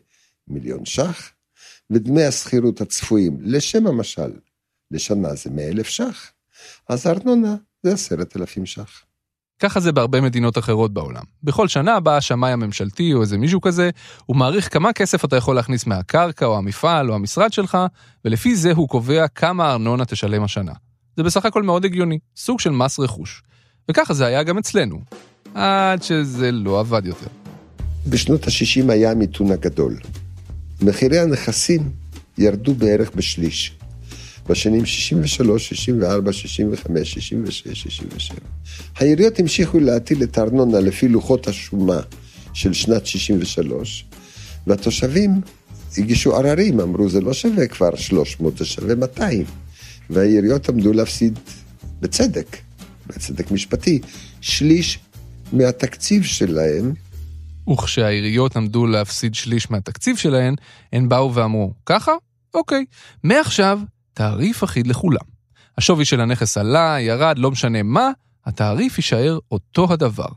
מיליון 0.48 0.84
ש"ח, 0.84 1.30
ודמי 1.90 2.24
השכירות 2.24 2.80
הצפויים, 2.80 3.38
לשם 3.40 3.86
המשל, 3.86 4.32
לשנה 4.90 5.34
זה 5.34 5.50
100 5.50 5.68
אלף 5.68 5.88
ש"ח, 5.88 6.32
אז 6.88 7.06
הארנונה 7.06 7.54
זה 7.82 7.92
10,000 7.92 8.66
ש"ח. 8.66 9.02
ככה 9.58 9.80
זה 9.80 9.92
בהרבה 9.92 10.20
מדינות 10.20 10.58
אחרות 10.58 10.94
בעולם. 10.94 11.22
בכל 11.42 11.68
שנה 11.68 12.00
בא 12.00 12.16
השמאי 12.16 12.52
הממשלתי 12.52 13.14
או 13.14 13.22
איזה 13.22 13.38
מישהו 13.38 13.60
כזה, 13.60 13.90
הוא 14.26 14.36
מעריך 14.36 14.72
כמה 14.72 14.92
כסף 14.92 15.24
אתה 15.24 15.36
יכול 15.36 15.56
להכניס 15.56 15.86
מהקרקע 15.86 16.46
או 16.46 16.58
המפעל 16.58 17.10
או 17.10 17.14
המשרד 17.14 17.52
שלך, 17.52 17.78
ולפי 18.24 18.56
זה 18.56 18.72
הוא 18.72 18.88
קובע 18.88 19.28
כמה 19.28 19.72
ארנונה 19.72 20.04
תשלם 20.04 20.42
השנה. 20.42 20.72
זה 21.16 21.22
בסך 21.22 21.44
הכל 21.44 21.62
מאוד 21.62 21.84
הגיוני, 21.84 22.18
סוג 22.36 22.60
של 22.60 22.70
מס 22.70 23.00
רכוש. 23.00 23.42
וככה 23.90 24.14
זה 24.14 24.26
היה 24.26 24.42
גם 24.42 24.58
אצלנו, 24.58 25.00
עד 25.54 26.02
שזה 26.02 26.52
לא 26.52 26.80
עבד 26.80 27.06
יותר. 27.06 27.26
בשנות 28.06 28.44
ה-60 28.44 28.92
היה 28.92 29.10
המיתון 29.10 29.52
הגדול. 29.52 29.96
מחירי 30.82 31.18
הנכסים 31.18 31.90
ירדו 32.38 32.74
בערך 32.74 33.10
בשליש. 33.14 33.76
בשנים 34.48 34.86
63, 34.86 35.68
64, 35.68 36.32
65, 36.32 37.14
66, 37.14 37.82
67. 37.82 38.38
העיריות 38.96 39.38
המשיכו 39.38 39.80
להטיל 39.80 40.22
את 40.22 40.38
הארנונה 40.38 40.80
לפי 40.80 41.08
לוחות 41.08 41.48
השומה 41.48 42.00
של 42.52 42.72
שנת 42.72 43.06
63, 43.06 44.04
והתושבים 44.66 45.40
הגישו 45.98 46.36
עררים, 46.36 46.80
אמרו 46.80 47.08
זה 47.08 47.20
לא 47.20 47.32
שווה 47.32 47.66
כבר 47.66 47.96
300, 47.96 48.58
זה 48.58 48.64
שווה 48.64 48.94
200. 48.94 49.44
והעיריות 50.10 50.68
עמדו 50.68 50.92
להפסיד, 50.92 51.38
בצדק, 52.00 52.56
בצדק 53.06 53.50
משפטי, 53.50 54.00
שליש 54.40 54.98
מהתקציב 55.52 56.24
שלהם 56.24 56.92
וכשהעיריות 57.72 58.56
עמדו 58.56 58.86
להפסיד 58.86 59.34
שליש 59.34 59.70
מהתקציב 59.70 60.16
שלהן, 60.16 60.54
הן 60.92 61.08
באו 61.08 61.34
ואמרו, 61.34 61.72
ככה? 61.86 62.12
אוקיי. 62.54 62.84
מעכשיו, 63.24 63.80
תעריף 64.14 64.64
אחיד 64.64 64.86
לכולם. 64.86 65.26
השווי 65.78 66.04
של 66.04 66.20
הנכס 66.20 66.58
עלה, 66.58 66.96
ירד, 67.00 67.38
לא 67.38 67.50
משנה 67.50 67.82
מה, 67.82 68.10
התעריף 68.46 68.96
יישאר 68.98 69.38
אותו 69.50 69.92
הדבר. 69.92 70.28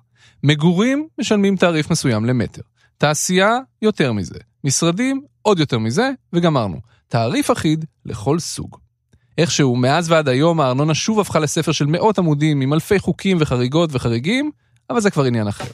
מגורים 0.44 1.08
משלמים 1.20 1.56
תעריף 1.56 1.92
מסוים 1.92 2.26
למטר. 2.26 2.62
תעשייה, 2.98 3.58
יותר 3.82 4.14
מזה. 4.14 4.40
משרדים, 4.64 5.22
עוד 5.42 5.60
יותר 5.60 5.80
מזה, 5.80 6.12
וגמרנו. 6.34 6.78
תעריף 7.08 7.52
אחיד 7.52 7.86
לכל 8.06 8.40
סוג. 8.40 8.78
איכשהו, 9.40 9.76
מאז 9.76 10.12
ועד 10.12 10.30
היום 10.30 10.60
הארנונה 10.60 10.94
שוב 10.94 11.20
הפכה 11.20 11.40
לספר 11.40 11.72
של 11.72 11.86
מאות 11.86 12.20
עמודים 12.20 12.62
עם 12.62 12.74
אלפי 12.74 13.00
חוקים 13.00 13.38
וחריגות 13.40 13.90
וחריגים, 13.94 14.52
אבל 14.90 15.02
זה 15.02 15.10
כבר 15.10 15.24
עניין 15.24 15.48
אחר. 15.48 15.66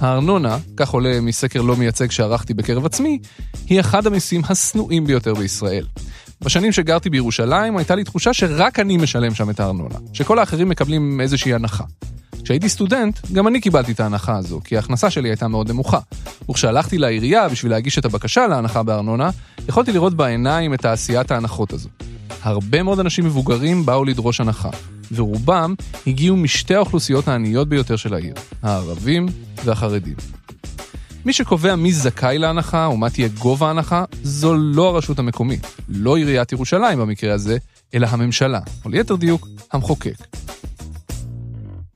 הארנונה, 0.00 0.58
כך 0.76 0.90
עולה 0.90 1.20
מסקר 1.20 1.62
לא 1.62 1.76
מייצג 1.76 2.10
שערכתי 2.10 2.54
בקרב 2.54 2.86
עצמי, 2.86 3.18
היא 3.66 3.80
אחד 3.80 4.06
המיסים 4.06 4.42
השנואים 4.48 5.04
ביותר 5.04 5.34
בישראל. 5.34 5.84
בשנים 6.40 6.72
שגרתי 6.72 7.10
בירושלים 7.10 7.76
הייתה 7.76 7.94
לי 7.94 8.04
תחושה 8.04 8.32
שרק 8.32 8.78
אני 8.78 8.96
משלם 8.96 9.34
שם 9.34 9.50
את 9.50 9.60
הארנונה, 9.60 9.98
שכל 10.12 10.38
האחרים 10.38 10.68
מקבלים 10.68 11.20
איזושהי 11.20 11.54
הנחה. 11.54 11.84
כשהייתי 12.44 12.68
סטודנט, 12.68 13.18
גם 13.32 13.48
אני 13.48 13.60
קיבלתי 13.60 13.92
את 13.92 14.00
ההנחה 14.00 14.36
הזו, 14.36 14.60
כי 14.64 14.76
ההכנסה 14.76 15.10
שלי 15.10 15.28
הייתה 15.28 15.48
מאוד 15.48 15.70
נמוכה. 15.70 15.98
וכשהלכתי 16.50 16.98
לעירייה 16.98 17.48
בשביל 17.48 17.72
להגיש 17.72 17.98
את 17.98 18.04
הבקשה 18.04 18.46
להנחה 18.46 18.82
בארנונה, 18.82 19.30
יכולתי 19.68 19.92
לראות 19.92 20.14
בעיניים 20.14 20.74
את 20.74 20.80
תעשיית 20.80 21.30
ההנחות 21.30 21.72
הזו. 21.72 21.88
הרבה 22.42 22.82
מאוד 22.82 23.00
אנשים 23.00 23.24
מבוגרים 23.24 23.86
באו 23.86 24.04
לדרוש 24.04 24.40
הנחה, 24.40 24.70
ורובם 25.12 25.74
הגיעו 26.06 26.36
משתי 26.36 26.74
האוכלוסיות 26.74 27.28
העניות 27.28 27.68
ביותר 27.68 27.96
של 27.96 28.14
העיר, 28.14 28.34
הערבים 28.62 29.26
והחרדים. 29.64 30.14
מי 31.24 31.32
שקובע 31.32 31.76
מי 31.76 31.92
זכאי 31.92 32.38
להנחה 32.38 32.88
ומה 32.92 33.10
תהיה 33.10 33.28
גובה 33.28 33.66
ההנחה, 33.66 34.04
זו 34.22 34.54
לא 34.54 34.88
הרשות 34.88 35.18
המקומית, 35.18 35.66
לא 35.88 36.16
עיריית 36.16 36.52
ירושלים 36.52 36.98
במקרה 36.98 37.34
הזה, 37.34 37.56
אלא 37.94 38.06
הממשלה, 38.10 38.60
או 38.84 38.90
ליתר 38.90 39.16
דיוק, 39.16 39.48
המחוקק. 39.72 40.16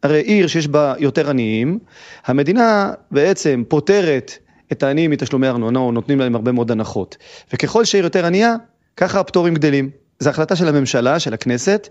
הרי 0.02 0.20
עיר 0.20 0.46
שיש 0.46 0.68
בה 0.68 0.94
יותר 0.98 1.30
עניים, 1.30 1.78
המדינה 2.26 2.92
בעצם 3.10 3.62
פוטרת 3.68 4.32
את 4.72 4.82
העניים 4.82 5.10
מתשלומי 5.10 5.48
ארנונה, 5.48 5.78
או 5.78 5.92
נותנים 5.92 6.18
להם 6.18 6.34
הרבה 6.34 6.52
מאוד 6.52 6.70
הנחות. 6.70 7.16
וככל 7.52 7.84
שהעיר 7.84 8.04
יותר 8.04 8.26
ענייה, 8.26 8.54
ככה 8.96 9.20
הפטורים 9.20 9.54
גדלים. 9.54 9.90
זו 10.20 10.30
החלטה 10.30 10.56
של 10.56 10.68
הממשלה, 10.68 11.18
של 11.18 11.34
הכנסת, 11.34 11.88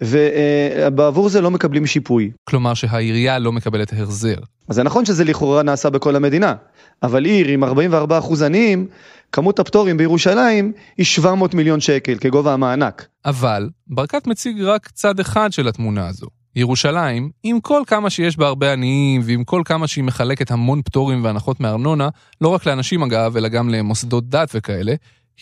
ובעבור 0.00 1.28
זה 1.28 1.40
לא 1.40 1.50
מקבלים 1.50 1.86
שיפוי. 1.86 2.30
כלומר 2.44 2.74
שהעירייה 2.74 3.38
לא 3.38 3.52
מקבלת 3.52 3.92
החזר. 3.92 4.36
אז 4.68 4.76
זה 4.76 4.82
נכון 4.82 5.04
שזה 5.04 5.24
לכאורה 5.24 5.62
נעשה 5.62 5.90
בכל 5.90 6.16
המדינה, 6.16 6.54
אבל 7.02 7.24
עיר 7.24 7.48
עם 7.48 7.64
44 7.64 8.18
אחוז 8.18 8.42
עניים, 8.42 8.86
כמות 9.32 9.58
הפטורים 9.58 9.96
בירושלים 9.96 10.72
היא 10.96 11.06
700 11.06 11.54
מיליון 11.54 11.80
שקל 11.80 12.14
כגובה 12.20 12.52
המענק. 12.52 13.06
אבל 13.24 13.68
ברקת 13.86 14.26
מציג 14.26 14.62
רק 14.62 14.90
צד 14.90 15.20
אחד 15.20 15.52
של 15.52 15.68
התמונה 15.68 16.08
הזו. 16.08 16.26
ירושלים, 16.56 17.30
עם 17.42 17.60
כל 17.60 17.82
כמה 17.86 18.10
שיש 18.10 18.36
בה 18.36 18.46
הרבה 18.46 18.72
עניים, 18.72 19.20
ועם 19.24 19.44
כל 19.44 19.62
כמה 19.64 19.86
שהיא 19.86 20.04
מחלקת 20.04 20.50
המון 20.50 20.82
פטורים 20.82 21.24
והנחות 21.24 21.60
מארנונה, 21.60 22.08
לא 22.40 22.48
רק 22.48 22.66
לאנשים 22.66 23.02
אגב, 23.02 23.36
אלא 23.36 23.48
גם 23.48 23.68
למוסדות 23.68 24.28
דת 24.28 24.50
וכאלה, 24.54 24.94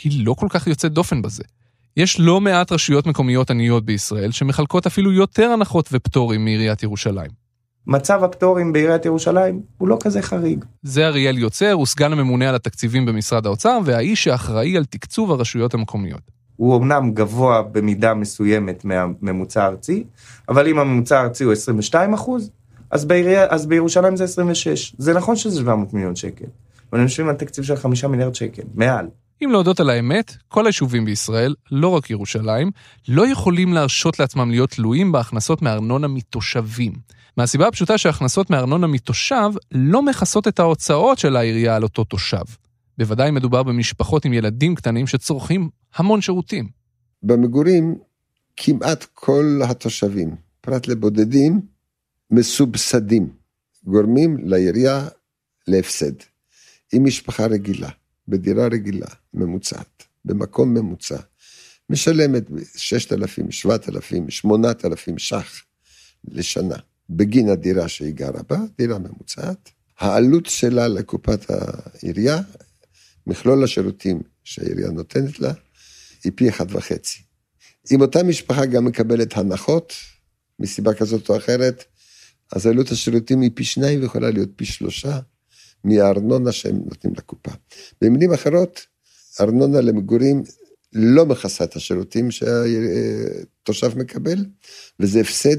היא 0.05 0.27
לא 0.27 0.35
כל 0.35 0.47
כך 0.51 0.67
יוצאת 0.67 0.93
דופן 0.93 1.23
בזה. 1.23 1.43
יש 1.97 2.21
לא 2.21 2.41
מעט 2.41 2.73
רשויות 2.73 3.07
מקומיות 3.07 3.51
עניות 3.51 3.85
בישראל 3.85 4.31
שמחלקות 4.31 4.87
אפילו 4.87 5.13
יותר 5.13 5.51
הנחות 5.51 5.89
ופטורים 5.93 6.45
מעיריית 6.45 6.83
ירושלים. 6.83 7.31
מצב 7.87 8.25
הפטורים 8.25 8.73
בעיריית 8.73 9.05
ירושלים 9.05 9.63
הוא 9.79 9.89
לא 9.89 9.99
כזה 10.01 10.23
חריג. 10.23 10.65
זה 10.83 11.07
אריאל 11.07 11.39
יוצר, 11.39 11.73
הוא 11.73 11.87
סגן 11.87 12.13
הממונה 12.13 12.49
על 12.49 12.55
התקציבים 12.55 13.07
במשרד 13.07 13.47
האוצר, 13.47 13.79
והאיש 13.85 14.25
שאחראי 14.25 14.77
על 14.77 14.85
תקצוב 14.85 15.31
הרשויות 15.31 15.75
המקומיות. 15.75 16.21
הוא 16.57 16.77
אמנם 16.77 17.11
גבוה 17.15 17.63
במידה 17.63 18.15
מסוימת 18.15 18.85
מהממוצע 18.85 19.65
הארצי, 19.65 20.05
אבל 20.49 20.69
אם 20.69 20.79
הממוצע 20.79 21.21
הארצי 21.21 21.45
הוא 21.45 21.53
22 21.53 22.15
אחוז, 22.15 22.51
אז, 22.91 23.05
בעירייה, 23.05 23.47
אז 23.51 23.67
בירושלים 23.67 24.17
זה 24.17 24.25
26. 24.25 24.95
זה 24.99 25.15
נכון 25.15 25.37
שזה 25.37 25.61
700 25.61 25.95
מיליון 25.95 26.17
שקל, 26.17 26.45
אבל 26.93 26.99
הם 27.01 27.07
יושבים 27.07 27.29
על 27.29 27.35
תקציב 27.35 27.65
של 27.65 27.77
5 27.77 28.05
מיליארד 28.05 28.35
שקל, 28.35 28.63
מעל. 28.75 29.07
אם 29.45 29.51
להודות 29.51 29.81
על 29.81 29.91
האמת, 29.91 30.37
כל 30.49 30.67
היישובים 30.67 31.05
בישראל, 31.05 31.55
לא 31.71 31.89
רק 31.89 32.11
ירושלים, 32.11 32.71
לא 33.09 33.29
יכולים 33.29 33.73
להרשות 33.73 34.19
לעצמם 34.19 34.51
להיות 34.51 34.71
תלויים 34.71 35.13
בהכנסות 35.13 35.63
מארנונה 35.63 36.09
מתושבים. 36.09 36.93
מהסיבה 37.37 37.69
הפשוטה 37.69 37.99
שהכנסות 37.99 38.51
מארנונה 38.51 38.87
מתושב 38.87 39.51
לא 39.73 40.03
מכסות 40.03 40.49
את 40.49 40.59
ההוצאות 40.59 41.19
של 41.19 41.37
העירייה 41.37 41.77
על 41.77 41.83
אותו 41.83 42.05
תושב. 42.05 42.43
בוודאי 42.99 43.31
מדובר 43.31 43.63
במשפחות 43.63 44.25
עם 44.25 44.33
ילדים 44.33 44.75
קטנים 44.75 45.07
שצורכים 45.07 45.69
המון 45.95 46.21
שירותים. 46.21 46.69
במגורים 47.23 47.99
כמעט 48.57 49.07
כל 49.15 49.61
התושבים, 49.69 50.37
פרט 50.61 50.89
לבודדים, 50.89 51.61
מסובסדים, 52.31 53.29
גורמים 53.85 54.37
לעירייה 54.45 55.09
להפסד. 55.69 56.13
עם 56.93 57.05
משפחה 57.05 57.47
רגילה, 57.47 57.89
בדירה 58.29 58.67
רגילה, 58.67 59.07
ממוצעת, 59.35 60.03
במקום 60.25 60.75
ממוצע, 60.75 61.19
משלמת 61.91 62.43
6,000, 62.77 63.51
7,000, 63.51 64.31
8,000 64.31 65.19
ש"ח 65.19 65.63
לשנה 66.29 66.77
בגין 67.11 67.49
הדירה 67.49 67.89
שהיא 67.89 68.15
גרה 68.15 68.43
בה, 68.49 68.59
דירה 68.79 68.99
ממוצעת. 68.99 69.71
העלות 69.99 70.47
שלה 70.47 70.89
לקופת 70.89 71.51
העירייה, 71.51 72.41
מכלול 73.27 73.65
השירותים 73.65 74.23
שהעירייה 74.45 74.91
נותנת 74.91 75.41
לה, 75.41 75.53
היא 76.25 76.33
פי 76.35 76.49
אחד 76.49 76.67
וחצי. 76.75 77.23
אם 77.93 78.01
אותה 78.01 78.23
משפחה 78.23 78.67
גם 78.67 78.85
מקבלת 78.85 79.37
הנחות, 79.37 79.93
מסיבה 80.59 80.95
כזאת 80.95 81.29
או 81.29 81.37
אחרת, 81.37 81.85
אז 82.53 82.67
עלות 82.67 82.91
השירותים 82.91 83.41
היא 83.41 83.51
פי 83.55 83.65
שניים 83.65 84.01
ויכולה 84.01 84.31
להיות 84.31 84.49
פי 84.57 84.65
שלושה 84.65 85.21
מהארנונה 85.85 86.53
שהם 86.53 86.77
נותנים 86.77 87.15
לקופה. 87.17 87.51
במילים 88.01 88.33
אחרות, 88.33 88.87
ארנונה 89.41 89.81
למגורים 89.81 90.43
לא 90.93 91.27
מכסה 91.27 91.65
את 91.65 91.77
השירותים 91.77 92.31
שהתושב 92.31 93.99
מקבל, 93.99 94.45
וזה 95.01 95.21
הפסד 95.21 95.57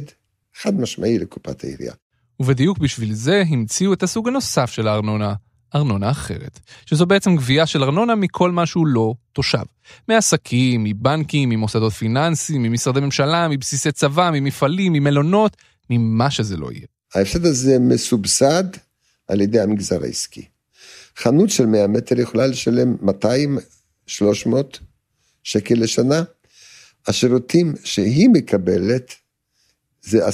חד 0.61 0.79
משמעי 0.79 1.19
לקופת 1.19 1.63
העירייה. 1.63 1.93
ובדיוק 2.39 2.77
בשביל 2.77 3.13
זה 3.13 3.43
המציאו 3.47 3.93
את 3.93 4.03
הסוג 4.03 4.27
הנוסף 4.27 4.71
של 4.71 4.87
הארנונה, 4.87 5.33
ארנונה 5.75 6.11
אחרת, 6.11 6.59
שזו 6.85 7.05
בעצם 7.05 7.35
גבייה 7.35 7.65
של 7.65 7.83
ארנונה 7.83 8.15
מכל 8.15 8.51
מה 8.51 8.65
שהוא 8.65 8.87
לא 8.87 9.13
תושב. 9.33 9.63
מעסקים, 10.07 10.83
מבנקים, 10.83 11.49
ממוסדות 11.49 11.93
פיננסיים, 11.93 12.63
ממשרדי 12.63 12.99
ממשלה, 12.99 13.47
מבסיסי 13.47 13.91
צבא, 13.91 14.29
ממפעלים, 14.33 14.93
ממלונות, 14.93 15.57
ממה 15.89 16.31
שזה 16.31 16.57
לא 16.57 16.71
יהיה. 16.71 16.85
ההפסד 17.15 17.45
הזה 17.45 17.79
מסובסד 17.79 18.63
על 19.27 19.41
ידי 19.41 19.59
המגזר 19.59 20.03
העסקי. 20.03 20.45
חנות 21.17 21.49
של 21.49 21.65
100 21.65 21.87
מטר 21.87 22.19
יכולה 22.19 22.47
לשלם 22.47 22.95
200-300 24.07 24.17
שקל 25.43 25.75
לשנה. 25.77 26.23
השירותים 27.07 27.73
שהיא 27.83 28.29
מקבלת 28.33 29.15
זה 30.01 30.27
10% 30.27 30.31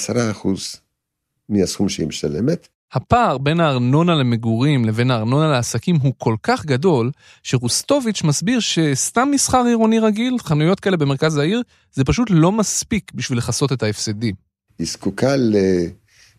מהסכום 1.49 1.89
שהיא 1.89 2.07
משלמת. 2.07 2.67
הפער 2.93 3.37
בין 3.37 3.59
הארנונה 3.59 4.15
למגורים 4.15 4.85
לבין 4.85 5.11
הארנונה 5.11 5.51
לעסקים 5.51 5.95
הוא 5.95 6.13
כל 6.17 6.35
כך 6.43 6.65
גדול, 6.65 7.11
שרוסטוביץ' 7.43 8.23
מסביר 8.23 8.59
שסתם 8.59 9.27
מסחר 9.31 9.63
עירוני 9.67 9.99
רגיל, 9.99 10.37
חנויות 10.39 10.79
כאלה 10.79 10.97
במרכז 10.97 11.37
העיר, 11.37 11.61
זה 11.93 12.03
פשוט 12.03 12.27
לא 12.31 12.51
מספיק 12.51 13.11
בשביל 13.13 13.37
לכסות 13.37 13.71
את 13.71 13.83
ההפסדים. 13.83 14.35
היא 14.79 14.87
זקוקה 14.87 15.35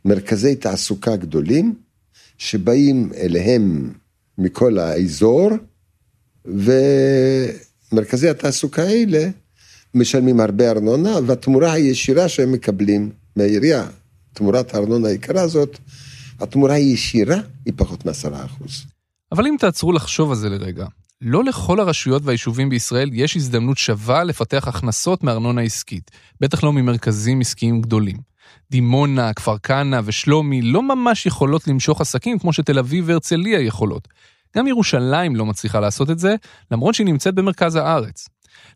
למרכזי 0.05 0.57
תעסוקה 0.57 1.17
גדולים, 1.17 1.75
שבאים 2.39 3.11
אליהם 3.17 3.93
מכל 4.39 4.79
האזור, 4.79 5.51
ומרכזי 7.93 8.29
התעסוקה 8.29 8.83
האלה 8.83 9.29
משלמים 9.95 10.41
הרבה 10.41 10.71
ארנונה, 10.71 11.15
והתמורה 11.27 11.73
הישירה 11.73 12.29
שהם 12.29 12.53
מקבלים 12.53 13.11
מהעירייה, 13.37 13.87
תמורת 14.33 14.75
הארנונה 14.75 15.09
היקרה 15.09 15.43
הזאת, 15.43 15.79
התמורה 16.41 16.75
הישירה 16.75 17.37
היא 17.65 17.75
פחות 17.77 18.07
מעשרה 18.07 18.45
אחוז. 18.45 18.85
אבל 19.33 19.47
אם 19.47 19.57
תעצרו 19.59 19.93
לחשוב 19.93 20.31
על 20.31 20.37
זה 20.37 20.49
לרגע, 20.49 20.87
לא 21.21 21.45
לכל 21.45 21.81
הרשויות 21.81 22.23
והיישובים 22.25 22.69
בישראל 22.69 23.11
יש 23.13 23.37
הזדמנות 23.37 23.79
שווה 23.79 24.25
לפתח 24.25 24.69
הכנסות 24.69 25.25
מארנונה 25.25 25.61
עסקית, 25.63 26.11
בטח 26.41 26.65
לא 26.65 26.73
ממרכזים 26.73 27.41
עסקיים 27.41 27.81
גדולים. 27.81 28.32
דימונה, 28.73 29.33
כפר 29.33 29.59
כנא 29.59 30.01
ושלומי 30.05 30.63
לא 30.63 30.83
ממש 30.83 31.27
יכולות 31.27 31.69
למשוך 31.69 32.01
עסקים 32.01 32.39
כמו 32.39 32.53
שתל 32.53 32.79
אביב 32.79 33.05
והרצליה 33.09 33.61
יכולות. 33.61 34.09
גם 34.57 34.67
ירושלים 34.67 35.37
לא 35.37 35.47
מצליחה 35.47 35.81
לעשות 35.81 36.11
את 36.11 36.19
זה, 36.19 36.35
למרות 36.71 36.95
שהיא 36.95 37.07
נמצאת 37.07 37.35
במרכז 37.35 37.77
הארץ. 37.77 38.29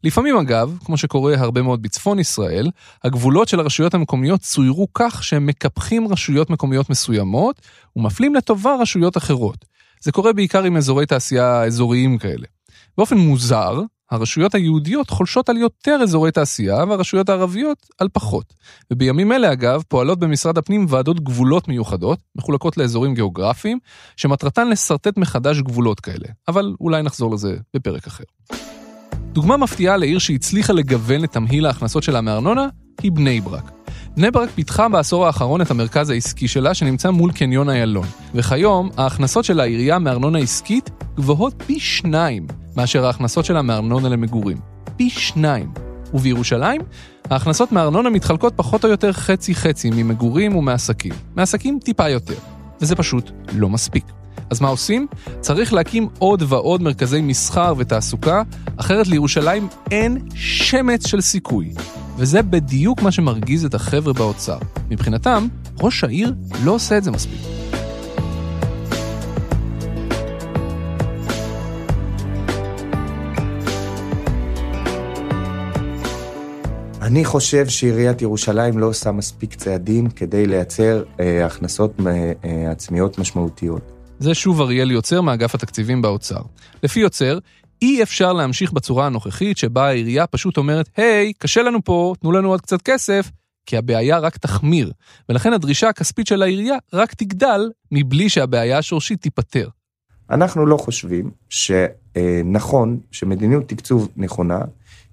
לפעמים 0.05 0.37
אגב, 0.37 0.79
כמו 0.85 0.97
שקורה 0.97 1.35
הרבה 1.39 1.63
מאוד 1.63 1.83
בצפון 1.83 2.19
ישראל, 2.19 2.71
הגבולות 3.05 3.49
של 3.49 3.61
הרשויות 3.61 3.95
המקומיות 3.95 4.41
צוירו 4.41 4.89
כך 4.95 5.25
שהם 5.25 5.47
מקפחים 5.47 6.09
רשויות 6.09 6.51
מקומיות 6.51 6.91
מסוימות 6.91 7.61
ומפלים 7.97 8.35
לטובה 8.35 8.77
רשויות 8.81 9.17
אחרות. 9.17 9.65
זה 10.01 10.13
קורה 10.13 10.33
בעיקר 10.33 10.65
עם 10.65 10.77
אזורי 10.77 11.07
תעשייה 11.07 11.65
אזוריים 11.65 12.19
כאלה. 12.19 12.47
באופן 12.99 13.17
מוזר, 13.17 13.81
הרשויות 14.11 14.55
היהודיות 14.55 15.11
חולשות 15.11 15.49
על 15.49 15.57
יותר 15.57 15.99
אזורי 16.03 16.33
תעשייה 16.33 16.85
והרשויות 16.85 17.29
הערביות 17.29 17.87
על 17.99 18.09
פחות. 18.13 18.55
ובימים 18.93 19.33
אלה 19.33 19.53
אגב 19.53 19.83
פועלות 19.89 20.19
במשרד 20.19 20.59
הפנים 20.59 20.87
ועדות 20.89 21.21
גבולות 21.21 21.69
מיוחדות, 21.69 22.19
מחולקות 22.37 22.77
לאזורים 22.77 23.15
גיאוגרפיים, 23.15 23.79
שמטרתן 24.17 24.69
לשרטט 24.69 25.17
מחדש 25.17 25.61
גבולות 25.61 26.01
כאלה. 26.01 26.29
אבל 26.49 26.75
אולי 26.81 27.03
נחזור 27.03 27.35
לזה 27.35 27.57
בפרק 27.75 28.07
אחר. 28.07 28.25
דוגמה 29.33 29.57
מפתיעה 29.57 29.97
לעיר 29.97 30.19
שהצליחה 30.19 30.73
לגוון 30.73 31.25
את 31.25 31.33
תמהיל 31.33 31.67
ההכנסות 31.67 32.03
שלה 32.03 32.21
מארנונה 32.21 32.67
היא 33.03 33.13
בני 33.13 33.41
ברק. 33.41 33.71
בני 34.17 34.31
ברק 34.31 34.51
פיתחה 34.51 34.89
בעשור 34.89 35.27
האחרון 35.27 35.61
את 35.61 35.71
המרכז 35.71 36.11
העסקי 36.11 36.49
שלה 36.49 36.75
שנמצא 36.75 37.11
מול 37.11 37.33
קניון 37.33 37.69
איילון, 37.69 38.07
וכיום 38.35 38.91
ההכנסות 38.97 39.45
של 39.45 39.61
העירייה 39.61 39.99
מארנונה 39.99 40.39
עסקית 40.39 40.91
גבוהות 41.17 41.63
פי 41.67 41.81
שניים 41.81 42.47
מאשר 42.77 43.07
ההכנסות 43.07 43.45
שלה 43.45 43.63
מארנונה 43.63 44.09
למגורים. 44.09 44.57
פי 44.97 45.11
שניים. 45.11 45.73
ובירושלים, 46.15 46.81
ההכנסות 47.31 47.73
מארנונה 47.73 48.11
מתחלקות 48.11 48.53
פחות 48.57 48.85
או 48.85 48.91
יותר 48.91 49.13
חצי-חצי 49.13 49.91
ממגורים 49.91 50.57
ומעסקים. 50.57 51.13
מעסקים 51.37 51.79
טיפה 51.85 52.09
יותר. 52.09 52.39
וזה 52.81 52.97
פשוט 52.97 53.31
לא 53.53 53.69
מספיק. 53.69 54.05
אז 54.51 54.61
מה 54.61 54.69
עושים? 54.69 55.07
צריך 55.41 55.73
להקים 55.73 56.09
עוד 56.19 56.43
ועוד 56.49 56.83
מרכזי 56.83 57.21
מסחר 57.21 57.75
ותעסוקה, 57.77 58.43
אחרת 58.77 59.07
לירושלים 59.07 59.69
אין 59.91 60.19
שמץ 60.35 61.07
של 61.07 61.21
סיכוי. 61.21 61.75
וזה 62.17 62.43
בדיוק 62.43 63.03
מה 63.03 63.13
שמרגיז 63.13 63.65
את 63.65 63.75
החבר'ה 63.75 64.13
באוצר. 64.13 64.59
מבחינתם, 64.91 65.47
ראש 65.81 66.05
העיר 66.05 66.35
לא 66.65 66.73
עושה 66.73 66.99
את 66.99 67.05
זה 67.05 67.11
מספיק. 67.11 67.41
אני 77.03 77.25
חושב 77.25 77.69
שעיריית 77.69 78.23
ירושלים 78.23 78.79
לא 78.79 78.87
עושה 78.87 79.13
מספיק 79.13 79.55
צעדים 79.55 80.11
כדי 80.11 80.47
לייצר 80.47 81.03
אה, 81.21 81.47
הכנסות 81.47 81.93
אה, 82.07 82.71
עצמיות 82.71 83.19
משמעותיות. 83.19 83.96
זה 84.19 84.35
שוב 84.35 84.61
אריאל 84.61 84.91
יוצר 84.91 85.21
מאגף 85.21 85.55
התקציבים 85.55 86.03
באוצר. 86.03 86.41
לפי 86.83 87.01
יוצר, 87.01 87.39
אי 87.83 88.03
אפשר 88.03 88.33
להמשיך 88.33 88.73
בצורה 88.73 89.07
הנוכחית 89.07 89.59
שבה 89.59 89.87
העירייה 89.87 90.27
פשוט 90.27 90.57
אומרת, 90.57 90.89
היי, 90.97 91.33
קשה 91.39 91.63
לנו 91.63 91.85
פה, 91.85 92.15
תנו 92.21 92.33
לנו 92.33 92.49
עוד 92.49 92.61
קצת 92.61 92.83
כסף, 92.83 93.31
כי 93.67 93.77
הבעיה 93.77 94.19
רק 94.19 94.37
תחמיר, 94.37 94.93
ולכן 95.29 95.53
הדרישה 95.53 95.89
הכספית 95.89 96.27
של 96.27 96.43
העירייה 96.43 96.77
רק 96.93 97.15
תגדל, 97.15 97.71
מבלי 97.93 98.29
שהבעיה 98.29 98.79
השורשית 98.79 99.23
תיפתר. 99.23 99.69
אנחנו 100.31 100.67
לא 100.67 100.77
חושבים 100.77 101.31
שנכון, 101.49 103.01
שמדיניות 103.11 103.69
תקצוב 103.69 104.09
נכונה, 104.17 104.59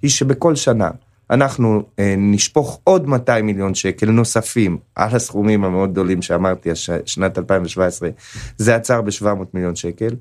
היא 0.02 0.10
שבכל 0.10 0.56
שנה 0.56 0.90
אנחנו 1.34 1.84
אה, 2.00 2.16
נשפוך 2.18 2.80
עוד 2.84 3.08
200 3.08 3.46
מיליון 3.46 3.76
שקל 3.76 4.12
נוספים 4.12 4.78
על 4.96 5.16
הסכומים 5.16 5.64
המאוד 5.64 5.92
גדולים 5.92 6.22
שאמרתי, 6.22 6.72
הש... 6.72 6.90
שנת 7.06 7.38
2017, 7.38 8.10
זה 8.58 8.76
עצר 8.76 9.02
ב-700 9.02 9.26
מיליון 9.54 9.76
שקל. 9.76 10.16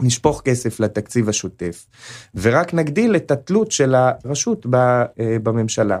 נשפוך 0.00 0.42
כסף 0.44 0.80
לתקציב 0.80 1.28
השוטף, 1.28 1.86
ורק 2.34 2.74
נגדיל 2.74 3.16
את 3.16 3.30
התלות 3.30 3.72
של 3.72 3.94
הרשות 3.94 4.66
ב, 4.70 4.74
אה, 4.74 5.36
בממשלה. 5.42 5.98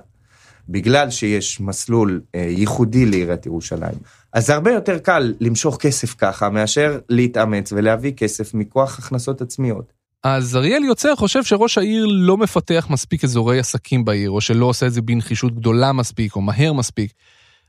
בגלל 0.68 1.10
שיש 1.10 1.60
מסלול 1.60 2.20
אה, 2.34 2.40
ייחודי 2.40 3.06
לעיריית 3.06 3.46
ירושלים, 3.46 3.98
אז 4.32 4.46
זה 4.46 4.54
הרבה 4.54 4.72
יותר 4.72 4.98
קל 4.98 5.34
למשוך 5.40 5.76
כסף 5.80 6.14
ככה, 6.18 6.50
מאשר 6.50 6.98
להתאמץ 7.08 7.72
ולהביא 7.72 8.12
כסף 8.12 8.54
מכוח 8.54 8.98
הכנסות 8.98 9.40
עצמיות. 9.40 9.97
אז 10.24 10.56
אריאל 10.56 10.84
יוצר 10.84 11.16
חושב 11.16 11.44
שראש 11.44 11.78
העיר 11.78 12.06
לא 12.08 12.36
מפתח 12.36 12.86
מספיק 12.90 13.24
אזורי 13.24 13.58
עסקים 13.58 14.04
בעיר, 14.04 14.30
או 14.30 14.40
שלא 14.40 14.66
עושה 14.66 14.86
את 14.86 14.92
זה 14.92 15.02
בנחישות 15.02 15.54
גדולה 15.54 15.92
מספיק, 15.92 16.36
או 16.36 16.40
מהר 16.40 16.72
מספיק. 16.72 17.12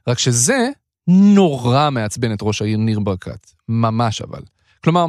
רק 0.08 0.20
שזה 0.20 0.70
נורא 1.08 1.90
מעצבן 1.90 2.34
את 2.34 2.40
ראש 2.42 2.62
העיר 2.62 2.78
ניר 2.78 3.00
ברקת. 3.00 3.48
ממש 3.68 4.22
אבל. 4.22 4.42
כלומר, 4.84 5.06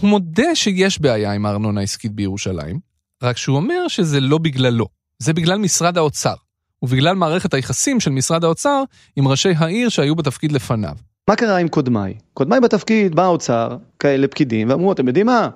הוא 0.00 0.10
מודה 0.10 0.54
שיש 0.54 1.00
בעיה 1.00 1.32
עם 1.32 1.46
הארנונה 1.46 1.80
העסקית 1.80 2.12
בירושלים, 2.12 2.78
רק 3.22 3.36
שהוא 3.36 3.56
אומר 3.56 3.88
שזה 3.88 4.20
לא 4.20 4.38
בגללו, 4.38 4.86
זה 5.18 5.32
בגלל 5.32 5.58
משרד 5.58 5.98
האוצר, 5.98 6.34
ובגלל 6.82 7.16
מערכת 7.16 7.54
היחסים 7.54 8.00
של 8.00 8.10
משרד 8.10 8.44
האוצר 8.44 8.82
עם 9.16 9.28
ראשי 9.28 9.52
העיר 9.56 9.88
שהיו 9.88 10.14
בתפקיד 10.14 10.52
לפניו. 10.52 10.94
מה 11.28 11.36
קרה 11.36 11.56
עם 11.56 11.68
קודמיי? 11.68 12.14
קודמיי 12.34 12.60
בתפקיד, 12.60 13.14
בא 13.14 13.22
האוצר, 13.22 13.76
כאלה 13.98 14.28
פקידים, 14.28 14.70
ואמרו, 14.70 14.92
אתם 14.92 15.06
יודעים 15.08 15.26
מה? 15.26 15.48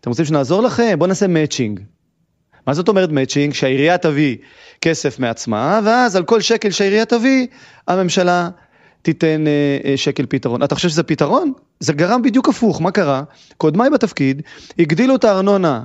אתם 0.00 0.10
רוצים 0.10 0.24
שנעזור 0.24 0.62
לכם? 0.62 0.94
בואו 0.98 1.08
נעשה 1.08 1.26
מאצ'ינג. 1.26 1.80
מה 2.66 2.74
זאת 2.74 2.88
אומרת 2.88 3.10
מאצ'ינג? 3.10 3.54
שהעירייה 3.54 3.98
תביא 3.98 4.36
כסף 4.80 5.18
מעצמה, 5.18 5.80
ואז 5.84 6.16
על 6.16 6.24
כל 6.24 6.40
שקל 6.40 6.70
שהעירייה 6.70 7.04
תביא, 7.04 7.46
הממשלה 7.88 8.48
תיתן 9.02 9.46
אה, 9.46 9.78
אה, 9.90 9.96
שקל 9.96 10.26
פתרון. 10.28 10.62
אתה 10.62 10.74
חושב 10.74 10.88
שזה 10.88 11.02
פתרון? 11.02 11.52
זה 11.80 11.92
גרם 11.92 12.22
בדיוק 12.22 12.48
הפוך, 12.48 12.82
מה 12.82 12.90
קרה? 12.90 13.22
קודמיי 13.56 13.90
בתפקיד 13.90 14.42
הגדילו 14.78 15.16
את 15.16 15.24
הארנונה 15.24 15.82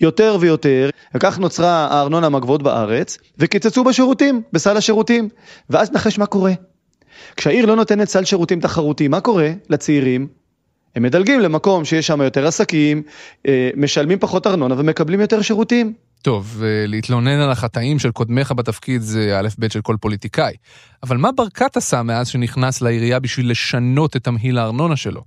יותר 0.00 0.36
ויותר, 0.40 0.90
וכך 1.14 1.38
נוצרה 1.38 1.88
הארנונה 1.90 2.28
מהגבוהות 2.28 2.62
בארץ, 2.62 3.18
וקיצצו 3.38 3.84
בשירותים, 3.84 4.42
בסל 4.52 4.76
השירותים. 4.76 5.28
ואז 5.70 5.92
נחש 5.92 6.18
מה 6.18 6.26
קורה. 6.26 6.52
כשהעיר 7.36 7.66
לא 7.66 7.76
נותנת 7.76 8.08
סל 8.08 8.24
שירותים 8.24 8.60
תחרותי, 8.60 9.08
מה 9.08 9.20
קורה 9.20 9.52
לצעירים? 9.68 10.43
הם 10.96 11.02
מדלגים 11.02 11.40
למקום 11.40 11.84
שיש 11.84 12.06
שם 12.06 12.20
יותר 12.20 12.46
עסקים, 12.46 13.02
אה, 13.48 13.70
משלמים 13.76 14.18
פחות 14.18 14.46
ארנונה 14.46 14.74
ומקבלים 14.78 15.20
יותר 15.20 15.42
שירותים. 15.42 15.92
טוב, 16.22 16.62
אה, 16.62 16.86
להתלונן 16.86 17.40
על 17.40 17.50
החטאים 17.50 17.98
של 17.98 18.10
קודמיך 18.10 18.52
בתפקיד 18.52 19.00
זה 19.00 19.38
א' 19.38 19.48
ב' 19.58 19.72
של 19.72 19.80
כל 19.80 19.96
פוליטיקאי. 20.00 20.54
אבל 21.02 21.16
מה 21.16 21.32
ברקת 21.32 21.76
עשה 21.76 22.02
מאז 22.02 22.28
שנכנס 22.28 22.80
לעירייה 22.80 23.20
בשביל 23.20 23.50
לשנות 23.50 24.16
את 24.16 24.24
תמהיל 24.24 24.58
הארנונה 24.58 24.96
שלו? 24.96 25.22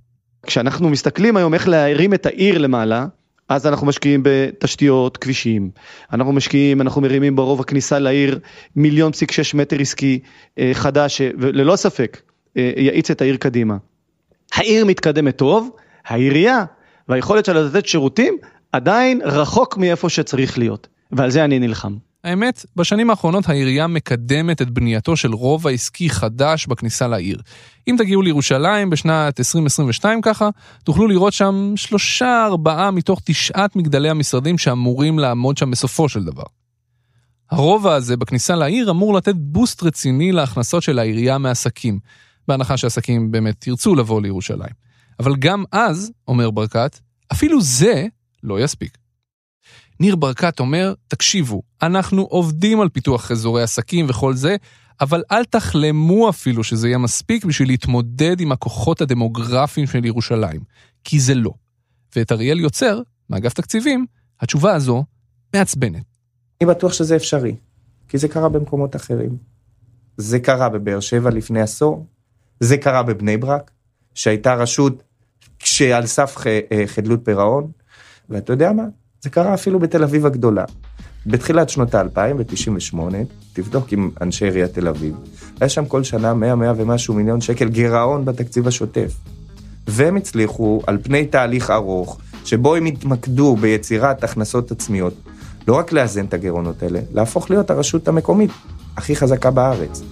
כשאנחנו 0.46 0.88
מסתכלים 0.88 1.36
היום 1.36 1.54
איך 1.54 1.68
להרים 1.68 2.14
את 2.14 2.26
העיר 2.26 2.58
למעלה, 2.58 3.06
אז 3.48 3.66
אנחנו 3.66 3.86
משקיעים 3.86 4.20
בתשתיות, 4.24 5.16
כבישים, 5.16 5.70
אנחנו 6.12 6.32
משקיעים, 6.32 6.80
אנחנו 6.80 7.00
מרימים 7.00 7.36
ברוב 7.36 7.60
הכניסה 7.60 7.98
לעיר 7.98 8.38
מיליון 8.76 9.12
פסיק 9.12 9.32
שש 9.32 9.54
מטר 9.54 9.80
עסקי 9.80 10.18
אה, 10.58 10.70
חדש, 10.74 11.20
וללא 11.38 11.76
ספק 11.76 12.20
יאיץ 12.56 13.10
את 13.10 13.20
העיר 13.20 13.36
קדימה. 13.36 13.76
העיר 14.54 14.84
מתקדמת 14.84 15.36
טוב, 15.36 15.70
העירייה 16.06 16.64
והיכולת 17.08 17.44
שלה 17.44 17.62
לתת 17.62 17.86
שירותים 17.86 18.38
עדיין 18.72 19.20
רחוק 19.24 19.76
מאיפה 19.76 20.08
שצריך 20.08 20.58
להיות, 20.58 20.88
ועל 21.12 21.30
זה 21.30 21.44
אני 21.44 21.58
נלחם. 21.58 21.96
האמת, 22.24 22.66
בשנים 22.76 23.10
האחרונות 23.10 23.48
העירייה 23.48 23.86
מקדמת 23.86 24.62
את 24.62 24.70
בנייתו 24.70 25.16
של 25.16 25.32
רובע 25.32 25.70
עסקי 25.70 26.10
חדש 26.10 26.66
בכניסה 26.66 27.08
לעיר. 27.08 27.40
אם 27.88 27.94
תגיעו 27.98 28.22
לירושלים 28.22 28.90
בשנת 28.90 29.40
2022 29.40 30.20
ככה, 30.20 30.48
תוכלו 30.84 31.06
לראות 31.06 31.32
שם 31.32 31.72
שלושה 31.76 32.44
ארבעה 32.46 32.90
מתוך 32.90 33.20
תשעת 33.24 33.76
מגדלי 33.76 34.10
המשרדים 34.10 34.58
שאמורים 34.58 35.18
לעמוד 35.18 35.56
שם 35.56 35.70
בסופו 35.70 36.08
של 36.08 36.24
דבר. 36.24 36.42
הרובע 37.50 37.94
הזה 37.94 38.16
בכניסה 38.16 38.54
לעיר 38.56 38.90
אמור 38.90 39.14
לתת 39.14 39.34
בוסט 39.36 39.82
רציני 39.82 40.32
להכנסות 40.32 40.82
של 40.82 40.98
העירייה 40.98 41.38
מעסקים, 41.38 41.98
בהנחה 42.48 42.76
שעסקים 42.76 43.30
באמת 43.30 43.66
ירצו 43.66 43.94
לבוא 43.94 44.22
לירושלים. 44.22 44.74
אבל 45.20 45.36
גם 45.36 45.64
אז, 45.72 46.12
אומר 46.28 46.50
ברקת, 46.50 46.98
אפילו 47.32 47.60
זה 47.60 48.06
לא 48.42 48.60
יספיק. 48.60 48.98
ניר 50.00 50.16
ברקת 50.16 50.60
אומר, 50.60 50.94
תקשיבו, 51.08 51.62
אנחנו 51.82 52.22
עובדים 52.22 52.80
על 52.80 52.88
פיתוח 52.88 53.30
אזורי 53.30 53.62
עסקים 53.62 54.06
וכל 54.08 54.34
זה, 54.34 54.56
אבל 55.00 55.22
אל 55.30 55.44
תחלמו 55.44 56.28
אפילו 56.28 56.64
שזה 56.64 56.88
יהיה 56.88 56.98
מספיק 56.98 57.44
בשביל 57.44 57.68
להתמודד 57.68 58.40
עם 58.40 58.52
הכוחות 58.52 59.00
הדמוגרפיים 59.00 59.86
של 59.86 60.04
ירושלים, 60.04 60.60
כי 61.04 61.20
זה 61.20 61.34
לא. 61.34 61.50
ואת 62.16 62.32
אריאל 62.32 62.60
יוצר, 62.60 63.02
מאגף 63.30 63.52
תקציבים, 63.52 64.06
התשובה 64.40 64.74
הזו 64.74 65.04
מעצבנת. 65.54 66.04
אני 66.60 66.68
בטוח 66.68 66.92
שזה 66.92 67.16
אפשרי, 67.16 67.56
כי 68.08 68.18
זה 68.18 68.28
קרה 68.28 68.48
במקומות 68.48 68.96
אחרים. 68.96 69.36
זה 70.16 70.38
קרה 70.38 70.68
בבאר 70.68 71.00
שבע 71.00 71.30
לפני 71.30 71.60
עשור, 71.60 72.06
זה 72.60 72.76
קרה 72.76 73.02
בבני 73.02 73.36
ברק, 73.36 73.70
שהייתה 74.14 74.54
רשות 74.54 75.02
שעל 75.58 76.06
סף 76.06 76.36
אה, 76.46 76.82
חדלות 76.86 77.20
פירעון, 77.24 77.70
ואתה 78.30 78.52
יודע 78.52 78.72
מה? 78.72 78.84
זה 79.20 79.30
קרה 79.30 79.54
אפילו 79.54 79.78
בתל 79.78 80.02
אביב 80.02 80.26
הגדולה. 80.26 80.64
בתחילת 81.26 81.68
שנות 81.68 81.94
האלפיים, 81.94 82.36
ב-98, 82.36 82.96
תבדוק 83.52 83.92
עם 83.92 84.10
אנשי 84.20 84.44
עיריית 84.44 84.72
תל 84.74 84.88
אביב, 84.88 85.14
היה 85.60 85.68
שם 85.68 85.86
כל 85.86 86.04
שנה 86.04 86.34
100, 86.34 86.54
100 86.54 86.72
ומשהו 86.76 87.14
מיליון 87.14 87.40
שקל 87.40 87.68
גירעון 87.68 88.24
בתקציב 88.24 88.68
השוטף. 88.68 89.12
והם 89.86 90.16
הצליחו, 90.16 90.82
על 90.86 90.98
פני 91.02 91.26
תהליך 91.26 91.70
ארוך, 91.70 92.18
שבו 92.44 92.74
הם 92.74 92.86
התמקדו 92.86 93.56
ביצירת 93.56 94.24
הכנסות 94.24 94.70
עצמיות, 94.70 95.14
לא 95.68 95.74
רק 95.74 95.92
לאזן 95.92 96.24
את 96.24 96.34
הגירעונות 96.34 96.82
האלה, 96.82 97.00
להפוך 97.12 97.50
להיות 97.50 97.70
הרשות 97.70 98.08
המקומית 98.08 98.50
הכי 98.96 99.16
חזקה 99.16 99.50
בארץ. 99.50 100.02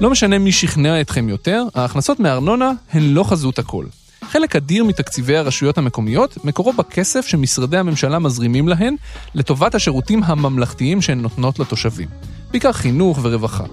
לא 0.00 0.10
משנה 0.10 0.38
מי 0.38 0.52
שכנע 0.52 1.00
אתכם 1.00 1.28
יותר, 1.28 1.64
ההכנסות 1.74 2.20
מארנונה 2.20 2.72
הן 2.92 3.02
לא 3.02 3.24
חזות 3.24 3.58
הכל. 3.58 3.84
חלק 4.24 4.56
אדיר 4.56 4.84
מתקציבי 4.84 5.36
הרשויות 5.36 5.78
המקומיות 5.78 6.44
מקורו 6.44 6.72
בכסף 6.72 7.26
שמשרדי 7.26 7.76
הממשלה 7.76 8.18
מזרימים 8.18 8.68
להן 8.68 8.94
לטובת 9.34 9.74
השירותים 9.74 10.24
הממלכתיים 10.24 11.02
שהן 11.02 11.20
נותנות 11.20 11.58
לתושבים. 11.58 12.08
בעיקר 12.50 12.72
חינוך 12.72 13.18
ורווחה. 13.22 13.64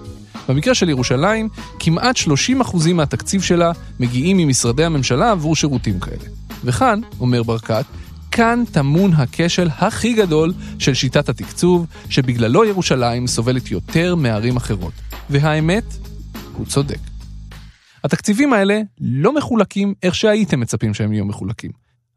במקרה 0.48 0.74
של 0.74 0.88
ירושלים, 0.88 1.48
כמעט 1.78 2.16
30% 2.16 2.92
מהתקציב 2.94 3.42
שלה 3.42 3.72
מגיעים 4.00 4.36
ממשרדי 4.36 4.84
הממשלה 4.84 5.30
עבור 5.30 5.56
שירותים 5.56 6.00
כאלה. 6.00 6.24
וכאן, 6.64 7.00
אומר 7.20 7.42
ברקת, 7.42 7.84
כאן 8.30 8.64
טמון 8.72 9.12
הכשל 9.12 9.68
הכי 9.78 10.12
גדול 10.12 10.52
של 10.78 10.94
שיטת 10.94 11.28
התקצוב, 11.28 11.86
שבגללו 12.10 12.64
ירושלים 12.64 13.26
סובלת 13.26 13.70
יותר 13.70 14.14
מערים 14.14 14.56
אחרות. 14.56 14.92
והאמת, 15.30 15.84
הוא 16.52 16.66
צודק. 16.66 16.98
התקציבים 18.04 18.52
האלה 18.52 18.80
לא 19.00 19.34
מחולקים 19.34 19.94
איך 20.02 20.14
שהייתם 20.14 20.60
מצפים 20.60 20.94
שהם 20.94 21.12
יהיו 21.12 21.24
מחולקים. 21.24 21.70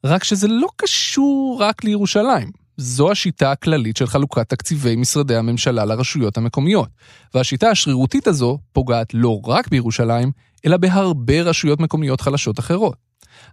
רק 0.04 0.24
שזה 0.24 0.48
לא 0.48 0.68
קשור 0.76 1.58
רק 1.62 1.84
לירושלים. 1.84 2.52
זו 2.78 3.12
השיטה 3.12 3.52
הכללית 3.52 3.98
של 3.98 4.08
חלוקת 4.08 4.50
תקציבי 4.50 4.96
משרדי 4.96 5.36
הממשלה 5.36 5.86
לרשויות 5.86 6.38
המקומיות. 6.38 6.90
והשיטה 7.34 7.70
השרירותית 7.70 8.28
הזו 8.28 8.60
פוגעת 8.74 9.14
לא 9.14 9.42
רק 9.46 9.68
בירושלים, 9.68 10.32
אלא 10.66 10.78
בהרבה 10.78 11.42
רשויות 11.42 11.80
מקומיות 11.80 12.22
חלשות 12.22 12.60
אחרות. 12.60 12.96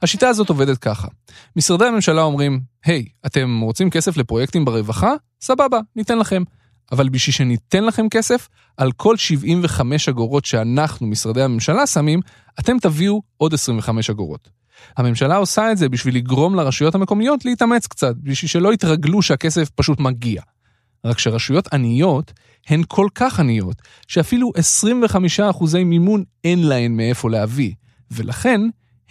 השיטה 0.02 0.28
הזאת 0.28 0.48
עובדת 0.48 0.78
ככה. 0.78 1.08
משרדי 1.56 1.84
הממשלה 1.84 2.22
אומרים, 2.22 2.60
היי, 2.84 3.04
hey, 3.08 3.26
אתם 3.26 3.60
רוצים 3.60 3.90
כסף 3.90 4.16
לפרויקטים 4.16 4.64
ברווחה? 4.64 5.14
סבבה, 5.40 5.80
ניתן 5.96 6.18
לכם. 6.18 6.42
אבל 6.92 7.08
בשביל 7.08 7.34
שניתן 7.34 7.84
לכם 7.84 8.08
כסף, 8.08 8.48
על 8.76 8.92
כל 8.92 9.16
75 9.16 10.08
אגורות 10.08 10.44
שאנחנו, 10.44 11.06
משרדי 11.06 11.42
הממשלה, 11.42 11.86
שמים, 11.86 12.20
אתם 12.60 12.78
תביאו 12.78 13.22
עוד 13.36 13.54
25 13.54 14.10
אגורות. 14.10 14.48
הממשלה 14.96 15.36
עושה 15.36 15.72
את 15.72 15.78
זה 15.78 15.88
בשביל 15.88 16.16
לגרום 16.16 16.54
לרשויות 16.54 16.94
המקומיות 16.94 17.44
להתאמץ 17.44 17.86
קצת, 17.86 18.14
בשביל 18.22 18.48
שלא 18.48 18.72
יתרגלו 18.72 19.22
שהכסף 19.22 19.70
פשוט 19.70 20.00
מגיע. 20.00 20.42
רק 21.04 21.18
שרשויות 21.18 21.72
עניות 21.72 22.32
הן 22.66 22.82
כל 22.88 23.08
כך 23.14 23.40
עניות, 23.40 23.76
שאפילו 24.08 24.52
25% 25.60 25.78
מימון 25.84 26.24
אין 26.44 26.66
להן 26.68 26.96
מאיפה 26.96 27.30
להביא, 27.30 27.72
ולכן 28.10 28.60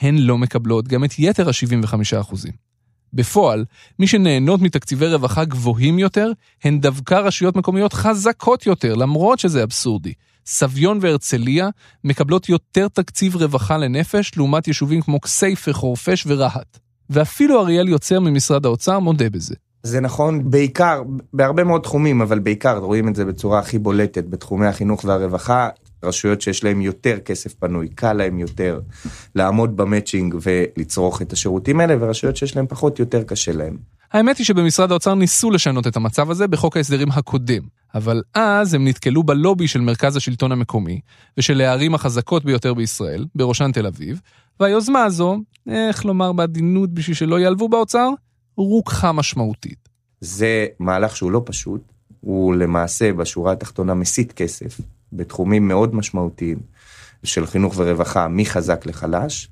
הן 0.02 0.18
לא 0.18 0.38
מקבלות 0.38 0.88
גם 0.88 1.04
את 1.04 1.20
יתר 1.20 1.50
ה-75%. 1.50 2.36
בפועל, 3.18 3.66
מי 4.00 4.08
שנהנות 4.08 4.62
מתקציבי 4.62 5.08
רווחה 5.08 5.46
גבוהים 5.46 6.00
יותר, 6.00 6.32
הן 6.64 6.80
דווקא 6.80 7.14
רשויות 7.14 7.56
מקומיות 7.56 7.94
חזקות 7.94 8.66
יותר, 8.66 8.94
למרות 8.96 9.40
שזה 9.40 9.64
אבסורדי. 9.64 10.14
סביון 10.46 11.00
והרצליה 11.02 11.70
מקבלות 12.04 12.50
יותר 12.50 12.88
תקציב 12.88 13.36
רווחה 13.36 13.78
לנפש, 13.78 14.32
לעומת 14.38 14.68
יישובים 14.68 15.02
כמו 15.02 15.22
כסייפה, 15.22 15.74
חורפיש 15.74 16.24
ורהט. 16.28 16.80
ואפילו 17.10 17.62
אריאל 17.62 17.88
יוצר 17.90 18.20
ממשרד 18.20 18.66
האוצר 18.66 19.00
מודה 19.00 19.30
בזה. 19.30 19.56
זה 19.84 20.00
נכון 20.00 20.52
בעיקר, 20.52 21.02
בהרבה 21.34 21.64
מאוד 21.64 21.82
תחומים, 21.82 22.22
אבל 22.22 22.40
בעיקר 22.40 22.78
רואים 22.78 23.08
את 23.08 23.16
זה 23.16 23.26
בצורה 23.26 23.60
הכי 23.60 23.80
בולטת 23.80 24.26
בתחומי 24.30 24.68
החינוך 24.68 25.04
והרווחה. 25.04 25.70
רשויות 26.04 26.42
שיש 26.42 26.64
להן 26.64 26.82
יותר 26.82 27.20
כסף 27.20 27.54
פנוי, 27.54 27.88
קל 27.88 28.14
להן 28.14 28.40
יותר 28.40 28.80
לעמוד 29.36 29.78
במצ'ינג 29.78 30.36
ולצרוך 30.42 31.22
את 31.22 31.34
השירותים 31.34 31.80
האלה, 31.80 31.96
ורשויות 32.00 32.38
שיש 32.38 32.56
להן 32.56 32.66
פחות, 32.70 33.00
יותר 33.00 33.24
קשה 33.24 33.52
להן. 33.52 33.78
האמת 34.14 34.38
היא 34.38 34.46
שבמשרד 34.46 34.92
האוצר 34.92 35.16
ניסו 35.16 35.52
לשנות 35.52 35.88
את 35.88 35.96
המצב 35.96 36.32
הזה 36.32 36.48
בחוק 36.48 36.78
ההסדרים 36.78 37.12
הקודם, 37.12 37.62
אבל 37.96 38.22
אז 38.34 38.74
הם 38.74 38.88
נתקלו 38.88 39.24
בלובי 39.24 39.68
של 39.68 39.82
מרכז 39.82 40.16
השלטון 40.16 40.52
המקומי, 40.52 41.00
ושל 41.38 41.62
הערים 41.62 41.96
החזקות 41.96 42.46
ביותר 42.46 42.74
בישראל, 42.74 43.26
בראשן 43.36 43.72
תל 43.72 43.88
אביב, 43.88 44.22
והיוזמה 44.60 45.04
הזו, 45.04 45.38
איך 45.70 46.06
לומר 46.06 46.34
בעדינות 46.34 46.94
בשביל 46.94 47.16
שלא 47.16 47.40
ייעלבו 47.40 47.70
באוצר, 47.70 48.10
רוככה 48.58 49.12
משמעותית. 49.12 49.90
זה 50.22 50.66
מהלך 50.80 51.16
שהוא 51.16 51.32
לא 51.32 51.42
פשוט, 51.46 51.82
הוא 52.22 52.56
למעשה 52.56 53.14
בשורה 53.14 53.54
התחתונה 53.54 53.94
מסיט 53.94 54.32
כסף, 54.32 54.80
בתחומים 55.18 55.68
מאוד 55.68 55.96
משמעותיים 55.96 56.58
של 57.24 57.46
חינוך 57.46 57.74
ורווחה 57.78 58.28
מחזק 58.28 58.86
לחלש, 58.86 59.50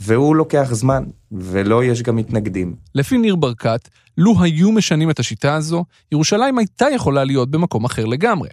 והוא 0.00 0.36
לוקח 0.36 0.68
זמן, 0.72 1.04
ולא 1.32 1.84
יש 1.84 2.02
גם 2.02 2.16
מתנגדים. 2.16 2.74
לפי 2.94 3.18
ניר 3.18 3.36
ברקת, 3.36 3.88
לו 4.18 4.42
היו 4.42 4.72
משנים 4.72 5.10
את 5.10 5.18
השיטה 5.18 5.54
הזו, 5.54 5.84
ירושלים 6.12 6.58
הייתה 6.58 6.86
יכולה 6.94 7.24
להיות 7.24 7.50
במקום 7.50 7.84
אחר 7.84 8.04
לגמרי. 8.04 8.48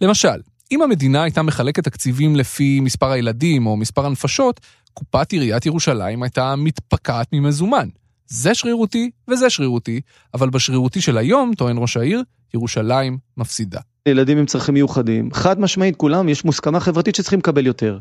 למשל, 0.00 0.40
אם 0.72 0.82
המדינה 0.82 1.22
הייתה 1.22 1.42
מחלקת 1.42 1.84
תקציבים 1.84 2.36
לפי 2.36 2.80
מספר 2.80 3.10
הילדים 3.10 3.66
או 3.66 3.76
מספר 3.76 4.06
הנפשות, 4.06 4.60
קופת 4.94 5.32
עיריית 5.32 5.66
ירושלים 5.66 6.22
הייתה 6.22 6.56
מתפקעת 6.56 7.28
ממזומן. 7.32 7.88
זה 8.26 8.54
שרירותי 8.54 9.10
וזה 9.28 9.50
שרירותי, 9.50 10.00
אבל 10.34 10.50
בשרירותי 10.50 11.00
של 11.00 11.18
היום, 11.18 11.52
טוען 11.54 11.76
ראש 11.78 11.96
העיר, 11.96 12.22
ירושלים 12.54 13.18
מפסידה. 13.36 13.80
ילדים 14.08 14.38
עם 14.38 14.46
צרכים 14.46 14.74
מיוחדים, 14.74 15.32
חד 15.32 15.60
משמעית 15.60 15.96
כולם, 15.96 16.28
יש 16.28 16.44
מוסכמה 16.44 16.80
חברתית 16.80 17.14
שצריכים 17.14 17.38
לקבל 17.38 17.66
יותר. 17.66 17.98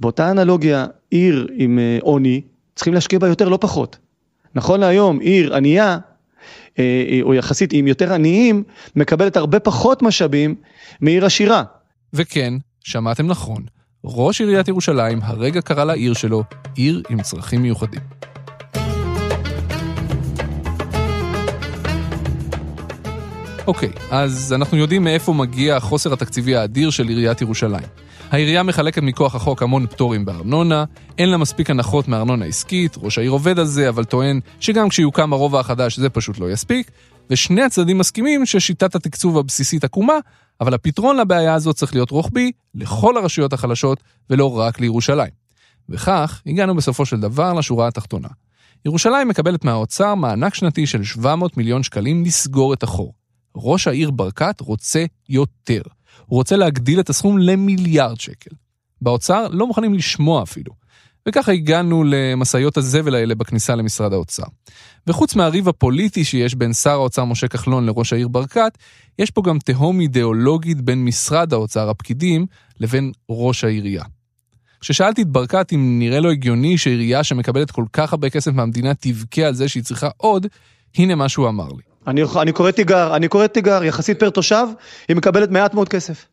באותה 0.00 0.30
אנלוגיה, 0.30 0.86
עיר 1.10 1.46
עם 1.54 1.78
אה, 1.78 1.98
עוני, 2.02 2.40
צריכים 2.74 2.94
להשקיע 2.94 3.18
בה 3.18 3.28
יותר, 3.28 3.48
לא 3.48 3.58
פחות. 3.60 3.98
נכון 4.54 4.80
להיום, 4.80 5.20
עיר 5.20 5.56
ענייה, 5.56 5.98
אה, 6.78 7.18
או 7.22 7.34
יחסית 7.34 7.72
עם 7.72 7.86
יותר 7.86 8.12
עניים, 8.12 8.62
מקבלת 8.96 9.36
הרבה 9.36 9.60
פחות 9.60 10.02
משאבים 10.02 10.54
מעיר 11.00 11.26
עשירה. 11.26 11.62
וכן, 12.12 12.54
שמעתם 12.80 13.26
נכון, 13.26 13.62
ראש 14.04 14.40
עיריית 14.40 14.68
ירושלים 14.68 15.18
הרגע 15.22 15.60
קרא 15.60 15.84
לעיר 15.84 16.12
שלו 16.12 16.44
עיר 16.74 17.02
עם 17.08 17.22
צרכים 17.22 17.62
מיוחדים. 17.62 18.00
אוקיי, 23.66 23.90
אז 24.10 24.52
אנחנו 24.56 24.76
יודעים 24.76 25.04
מאיפה 25.04 25.32
מגיע 25.32 25.76
החוסר 25.76 26.12
התקציבי 26.12 26.56
האדיר 26.56 26.90
של 26.90 27.08
עיריית 27.08 27.40
ירושלים. 27.40 27.86
העירייה 28.30 28.62
מחלקת 28.62 29.02
מכוח 29.02 29.34
החוק 29.34 29.62
המון 29.62 29.86
פטורים 29.86 30.24
בארנונה, 30.24 30.84
אין 31.18 31.30
לה 31.30 31.36
מספיק 31.36 31.70
הנחות 31.70 32.08
מארנונה 32.08 32.44
עסקית, 32.44 32.96
ראש 33.02 33.18
העיר 33.18 33.30
עובד 33.30 33.58
על 33.58 33.66
זה, 33.66 33.88
אבל 33.88 34.04
טוען 34.04 34.40
שגם 34.60 34.88
כשיוקם 34.88 35.32
הרובע 35.32 35.60
החדש 35.60 35.98
זה 35.98 36.08
פשוט 36.08 36.38
לא 36.38 36.50
יספיק, 36.50 36.90
ושני 37.30 37.62
הצדדים 37.62 37.98
מסכימים 37.98 38.46
ששיטת 38.46 38.94
התקצוב 38.94 39.38
הבסיסית 39.38 39.84
עקומה, 39.84 40.18
אבל 40.60 40.74
הפתרון 40.74 41.16
לבעיה 41.16 41.54
הזאת 41.54 41.76
צריך 41.76 41.94
להיות 41.94 42.10
רוחבי 42.10 42.52
לכל 42.74 43.16
הרשויות 43.16 43.52
החלשות 43.52 44.02
ולא 44.30 44.58
רק 44.58 44.80
לירושלים. 44.80 45.30
וכך 45.88 46.42
הגענו 46.46 46.74
בסופו 46.74 47.06
של 47.06 47.20
דבר 47.20 47.52
לשורה 47.52 47.88
התחתונה. 47.88 48.28
ירושלים 48.84 49.28
מקבלת 49.28 49.64
מהאוצר 49.64 50.14
מענק 50.14 50.54
שנתי 50.54 50.86
של 50.86 51.04
700 51.04 51.56
מיליון 51.56 51.82
שקלים 51.82 52.24
לסגור 52.24 52.72
את 52.72 52.82
החור. 52.82 53.12
ראש 53.56 53.86
העיר 53.86 54.10
ברקת 54.10 54.60
רוצה 54.60 55.04
יותר. 55.28 55.82
הוא 56.26 56.36
רוצה 56.36 56.56
להגדיל 56.56 57.00
את 57.00 57.10
הסכום 57.10 57.38
למיליארד 57.38 58.20
שקל. 58.20 58.50
באוצר 59.02 59.48
לא 59.50 59.66
מוכנים 59.66 59.94
לשמוע 59.94 60.42
אפילו. 60.42 60.72
וככה 61.28 61.52
הגענו 61.52 62.04
למשאיות 62.06 62.76
הזבל 62.76 63.14
האלה 63.14 63.34
בכניסה 63.34 63.74
למשרד 63.74 64.12
האוצר. 64.12 64.42
וחוץ 65.06 65.34
מהריב 65.34 65.68
הפוליטי 65.68 66.24
שיש 66.24 66.54
בין 66.54 66.72
שר 66.72 66.90
האוצר 66.90 67.24
משה 67.24 67.48
כחלון 67.48 67.86
לראש 67.86 68.12
העיר 68.12 68.28
ברקת, 68.28 68.78
יש 69.18 69.30
פה 69.30 69.42
גם 69.42 69.58
תהום 69.58 70.00
אידיאולוגית 70.00 70.80
בין 70.80 71.04
משרד 71.04 71.52
האוצר, 71.52 71.90
הפקידים, 71.90 72.46
לבין 72.80 73.12
ראש 73.30 73.64
העירייה. 73.64 74.04
כששאלתי 74.80 75.22
את 75.22 75.28
ברקת 75.28 75.72
אם 75.72 75.98
נראה 75.98 76.20
לו 76.20 76.30
הגיוני 76.30 76.78
שעירייה 76.78 77.24
שמקבלת 77.24 77.70
כל 77.70 77.84
כך 77.92 78.12
הרבה 78.12 78.30
כסף 78.30 78.52
מהמדינה 78.52 78.94
תבכה 78.94 79.42
על 79.42 79.54
זה 79.54 79.68
שהיא 79.68 79.82
צריכה 79.82 80.08
עוד, 80.16 80.46
הנה 80.96 81.14
מה 81.14 81.28
שהוא 81.28 81.48
אמר 81.48 81.68
לי. 81.68 81.95
אני, 82.06 82.22
אני 82.42 82.52
קורא 82.52 82.70
תיגר, 82.70 83.16
אני 83.16 83.28
קורא 83.28 83.46
תיגר, 83.46 83.84
יחסית 83.84 84.20
פר 84.20 84.30
תושב, 84.30 84.66
היא 85.08 85.16
מקבלת 85.16 85.50
מעט 85.50 85.74
מאוד 85.74 85.88
כסף. 85.88 86.26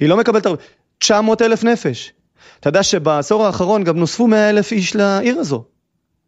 היא 0.00 0.08
לא 0.08 0.16
מקבלת 0.16 0.46
900 0.98 1.42
אלף 1.42 1.64
נפש. 1.64 2.12
אתה 2.60 2.68
יודע 2.68 2.82
שבעשור 2.82 3.46
האחרון 3.46 3.84
גם 3.84 3.96
נוספו 3.96 4.26
100 4.26 4.50
אלף 4.50 4.72
איש 4.72 4.96
לעיר 4.96 5.38
הזו. 5.38 5.64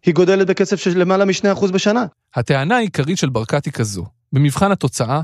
היא 0.06 0.14
גודלת 0.14 0.46
בקצב 0.46 0.76
של 0.76 0.98
למעלה 0.98 1.24
מ-2% 1.24 1.72
בשנה. 1.72 2.06
הטענה 2.34 2.76
העיקרית 2.76 3.18
של 3.18 3.28
ברקת 3.28 3.64
היא 3.64 3.72
כזו, 3.72 4.04
במבחן 4.32 4.72
התוצאה, 4.72 5.20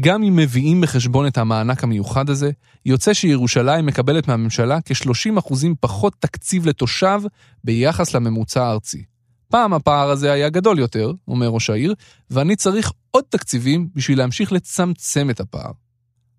גם 0.00 0.22
אם 0.22 0.36
מביאים 0.36 0.80
בחשבון 0.80 1.26
את 1.26 1.38
המענק 1.38 1.84
המיוחד 1.84 2.30
הזה, 2.30 2.50
יוצא 2.86 3.14
שירושלים 3.14 3.86
מקבלת 3.86 4.28
מהממשלה 4.28 4.78
כ-30% 4.84 5.54
פחות 5.80 6.14
תקציב 6.18 6.66
לתושב 6.66 7.20
ביחס 7.64 8.14
לממוצע 8.14 8.64
הארצי. 8.64 9.11
פעם 9.52 9.74
הפער 9.74 10.10
הזה 10.10 10.32
היה 10.32 10.48
גדול 10.48 10.78
יותר, 10.78 11.12
אומר 11.28 11.48
ראש 11.48 11.70
העיר, 11.70 11.94
ואני 12.30 12.56
צריך 12.56 12.92
עוד 13.10 13.24
תקציבים 13.28 13.88
בשביל 13.94 14.18
להמשיך 14.18 14.52
לצמצם 14.52 15.30
את 15.30 15.40
הפער. 15.40 15.70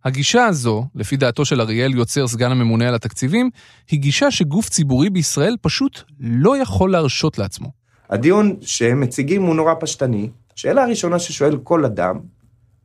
הגישה 0.06 0.46
הזו, 0.46 0.86
לפי 0.96 1.18
דעתו 1.18 1.46
של 1.46 1.62
אריאל 1.62 1.94
יוצר 1.94 2.28
סגן 2.28 2.52
הממונה 2.52 2.88
על 2.88 2.96
התקציבים, 2.96 3.50
היא 3.92 4.00
גישה 4.00 4.32
שגוף 4.32 4.70
ציבורי 4.70 5.10
בישראל 5.10 5.56
פשוט 5.62 6.00
לא 6.20 6.58
יכול 6.58 6.92
להרשות 6.92 7.38
לעצמו. 7.38 7.72
הדיון 8.10 8.56
שהם 8.62 9.00
מציגים 9.00 9.44
הוא 9.44 9.56
נורא 9.56 9.74
פשטני. 9.80 10.30
שאלה 10.56 10.84
הראשונה 10.84 11.20
ששואל 11.20 11.58
כל 11.64 11.86
אדם, 11.86 12.20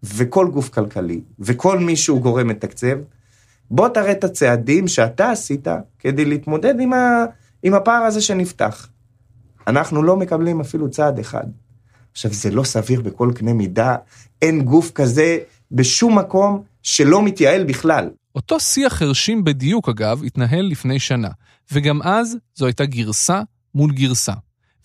וכל 0.03 0.49
גוף 0.53 0.69
כלכלי, 0.69 1.21
וכל 1.39 1.79
מי 1.79 1.97
שהוא 1.97 2.21
גורם 2.21 2.49
מתקצב, 2.49 2.97
בוא 3.71 3.89
תראה 3.89 4.13
את 4.13 4.25
הצעדים 4.25 4.89
שאתה 4.89 5.31
עשית 5.31 5.67
כדי 5.99 6.25
להתמודד 6.25 6.81
עם, 6.81 6.93
ה... 6.93 7.25
עם 7.63 7.75
הפער 7.75 8.03
הזה 8.03 8.21
שנפתח. 8.21 8.89
אנחנו 9.69 10.03
לא 10.03 10.17
מקבלים 10.17 10.61
אפילו 10.61 10.91
צעד 10.91 11.19
אחד. 11.19 11.45
עכשיו, 12.13 12.33
זה 12.33 12.51
לא 12.51 12.65
סביר 12.65 13.01
בכל 13.01 13.33
קנה 13.35 13.53
מידה, 13.53 13.97
אין 14.43 14.63
גוף 14.63 14.91
כזה 14.91 15.39
בשום 15.73 16.19
מקום 16.19 16.63
שלא 16.83 17.23
מתייעל 17.23 17.65
בכלל. 17.65 18.11
אותו 18.35 18.61
שיח 18.61 18.93
חרשים 18.93 19.45
בדיוק, 19.45 19.89
אגב, 19.89 20.25
התנהל 20.25 20.67
לפני 20.67 20.99
שנה, 20.99 21.29
וגם 21.73 22.03
אז 22.03 22.37
זו 22.55 22.67
הייתה 22.67 22.85
גרסה 22.85 23.43
מול 23.75 23.93
גרסה. 23.93 24.33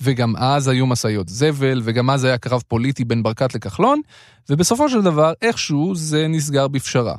וגם 0.01 0.35
אז 0.37 0.67
היו 0.67 0.85
משאיות 0.85 1.29
זבל, 1.29 1.81
וגם 1.83 2.09
אז 2.09 2.23
היה 2.23 2.37
קרב 2.37 2.63
פוליטי 2.67 3.05
בין 3.05 3.23
ברקת 3.23 3.55
לכחלון, 3.55 4.01
ובסופו 4.49 4.89
של 4.89 5.01
דבר, 5.01 5.33
איכשהו 5.41 5.95
זה 5.95 6.27
נסגר 6.27 6.67
בפשרה. 6.67 7.15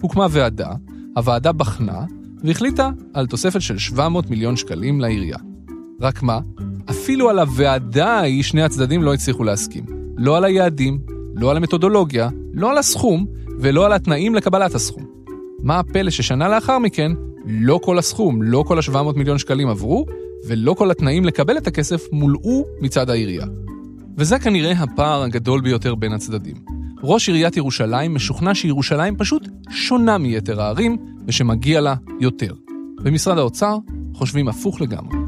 הוקמה 0.00 0.26
ועדה, 0.30 0.70
הוועדה 1.16 1.52
בחנה, 1.52 2.04
והחליטה 2.44 2.90
על 3.14 3.26
תוספת 3.26 3.60
של 3.60 3.78
700 3.78 4.30
מיליון 4.30 4.56
שקלים 4.56 5.00
לעירייה. 5.00 5.38
רק 6.00 6.22
מה? 6.22 6.40
אפילו 6.90 7.30
על 7.30 7.38
הוועדה 7.38 8.08
ההיא 8.08 8.42
שני 8.42 8.62
הצדדים 8.62 9.02
לא 9.02 9.14
הצליחו 9.14 9.44
להסכים. 9.44 9.84
לא 10.16 10.36
על 10.36 10.44
היעדים, 10.44 10.98
לא 11.34 11.50
על 11.50 11.56
המתודולוגיה, 11.56 12.28
לא 12.52 12.70
על 12.70 12.78
הסכום, 12.78 13.26
ולא 13.60 13.86
על 13.86 13.92
התנאים 13.92 14.34
לקבלת 14.34 14.74
הסכום. 14.74 15.04
מה 15.62 15.78
הפלא 15.78 16.10
ששנה 16.10 16.48
לאחר 16.48 16.78
מכן, 16.78 17.12
לא 17.44 17.80
כל 17.82 17.98
הסכום, 17.98 18.42
לא 18.42 18.64
כל 18.66 18.78
ה-700 18.78 19.16
מיליון 19.16 19.38
שקלים 19.38 19.68
עברו, 19.68 20.06
ולא 20.46 20.74
כל 20.74 20.90
התנאים 20.90 21.24
לקבל 21.24 21.56
את 21.56 21.66
הכסף 21.66 22.06
מולאו 22.12 22.64
מצד 22.80 23.10
העירייה. 23.10 23.46
וזה 24.16 24.38
כנראה 24.38 24.72
הפער 24.72 25.22
הגדול 25.22 25.60
ביותר 25.60 25.94
בין 25.94 26.12
הצדדים. 26.12 26.56
ראש 27.02 27.28
עיריית 27.28 27.56
ירושלים 27.56 28.14
משוכנע 28.14 28.54
שירושלים 28.54 29.16
פשוט 29.16 29.48
שונה 29.70 30.18
מיתר 30.18 30.62
הערים, 30.62 30.96
ושמגיע 31.26 31.80
לה 31.80 31.94
יותר. 32.20 32.54
במשרד 33.02 33.38
האוצר 33.38 33.76
חושבים 34.14 34.48
הפוך 34.48 34.80
לגמרי. 34.80 35.21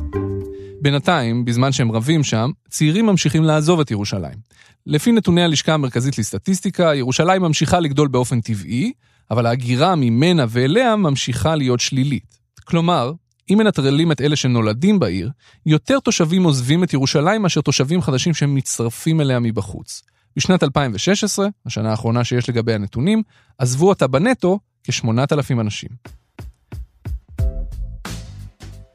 בינתיים, 0.84 1.44
בזמן 1.44 1.72
שהם 1.72 1.92
רבים 1.92 2.24
שם, 2.24 2.50
צעירים 2.68 3.06
ממשיכים 3.06 3.44
לעזוב 3.44 3.80
את 3.80 3.90
ירושלים. 3.90 4.38
לפי 4.86 5.12
נתוני 5.12 5.42
הלשכה 5.42 5.74
המרכזית 5.74 6.18
לסטטיסטיקה, 6.18 6.94
ירושלים 6.94 7.42
ממשיכה 7.42 7.80
לגדול 7.80 8.08
באופן 8.08 8.40
טבעי, 8.40 8.92
אבל 9.30 9.46
ההגירה 9.46 9.94
ממנה 9.94 10.44
ואליה 10.48 10.96
ממשיכה 10.96 11.56
להיות 11.56 11.80
שלילית. 11.80 12.38
כלומר, 12.64 13.12
אם 13.50 13.58
מנטרלים 13.58 14.12
את 14.12 14.20
אלה 14.20 14.36
שנולדים 14.36 14.98
בעיר, 14.98 15.30
יותר 15.66 16.00
תושבים 16.00 16.44
עוזבים 16.44 16.84
את 16.84 16.92
ירושלים 16.92 17.42
מאשר 17.42 17.60
תושבים 17.60 18.02
חדשים 18.02 18.34
שמצטרפים 18.34 19.20
אליה 19.20 19.40
מבחוץ. 19.40 20.02
בשנת 20.36 20.62
2016, 20.62 21.48
השנה 21.66 21.90
האחרונה 21.90 22.24
שיש 22.24 22.48
לגבי 22.48 22.74
הנתונים, 22.74 23.22
עזבו 23.58 23.88
אותה 23.88 24.06
בנטו 24.06 24.58
כ-8,000 24.84 25.60
אנשים. 25.60 25.90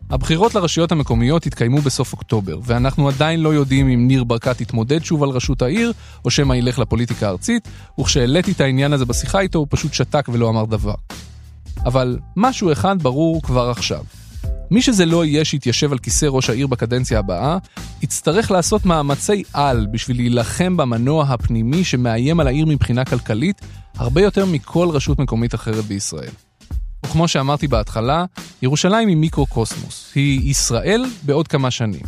הבחירות 0.10 0.56
לרשויות 0.56 0.92
המקומיות 0.92 1.46
התקיימו 1.46 1.82
בסוף 1.82 2.14
אוקטובר, 2.14 2.60
ואנחנו 2.64 3.08
עדיין 3.08 3.40
לא 3.40 3.54
יודעים 3.54 3.90
אם 3.90 4.08
ניר 4.08 4.24
ברקת 4.24 4.62
יתמודד 4.62 5.04
שוב 5.04 5.24
על 5.24 5.30
ראשות 5.30 5.62
העיר, 5.62 5.94
או 6.26 6.30
שמא 6.30 6.54
ילך 6.54 6.80
לפוליטיקה 6.80 7.28
הארצית, 7.28 7.68
וכשהעליתי 8.00 8.52
את 8.52 8.62
העניין 8.62 8.94
הזה 8.94 9.06
בשיחה 9.06 9.40
איתו, 9.40 9.60
הוא 9.60 9.68
פשוט 9.70 9.94
שתק 9.94 10.30
ולא 10.34 10.50
אמר 10.50 10.66
דבר. 10.66 10.94
אבל 11.86 12.20
משהו 12.36 12.72
אחד 12.72 13.04
ברור 13.04 13.42
כבר 13.42 13.70
עכשיו. 13.70 14.04
מי 14.72 14.82
שזה 14.82 15.06
לא 15.06 15.26
יהיה 15.26 15.46
שיתיישב 15.46 15.92
על 15.92 15.98
כיסא 15.98 16.26
ראש 16.26 16.50
העיר 16.50 16.68
בקדנציה 16.68 17.20
הבאה, 17.20 17.58
יצטרך 18.02 18.52
לעשות 18.52 18.86
מאמצי 18.86 19.44
על 19.54 19.88
בשביל 19.92 20.18
להילחם 20.18 20.78
במנוע 20.78 21.24
הפנימי 21.24 21.84
שמאיים 21.84 22.40
על 22.40 22.48
העיר 22.48 22.66
מבחינה 22.66 23.06
כלכלית, 23.06 23.62
הרבה 23.98 24.22
יותר 24.22 24.46
מכל 24.46 24.90
רשות 24.90 25.20
מקומית 25.20 25.56
אחרת 25.56 25.86
בישראל. 25.86 26.49
וכמו 27.06 27.28
שאמרתי 27.28 27.68
בהתחלה, 27.68 28.26
ירושלים 28.62 29.08
היא 29.08 29.18
מיקרו-קוסמוס, 29.18 30.12
היא 30.16 30.52
ישראל 30.52 31.06
בעוד 31.24 31.48
כמה 31.48 31.72
שנים. 31.72 32.02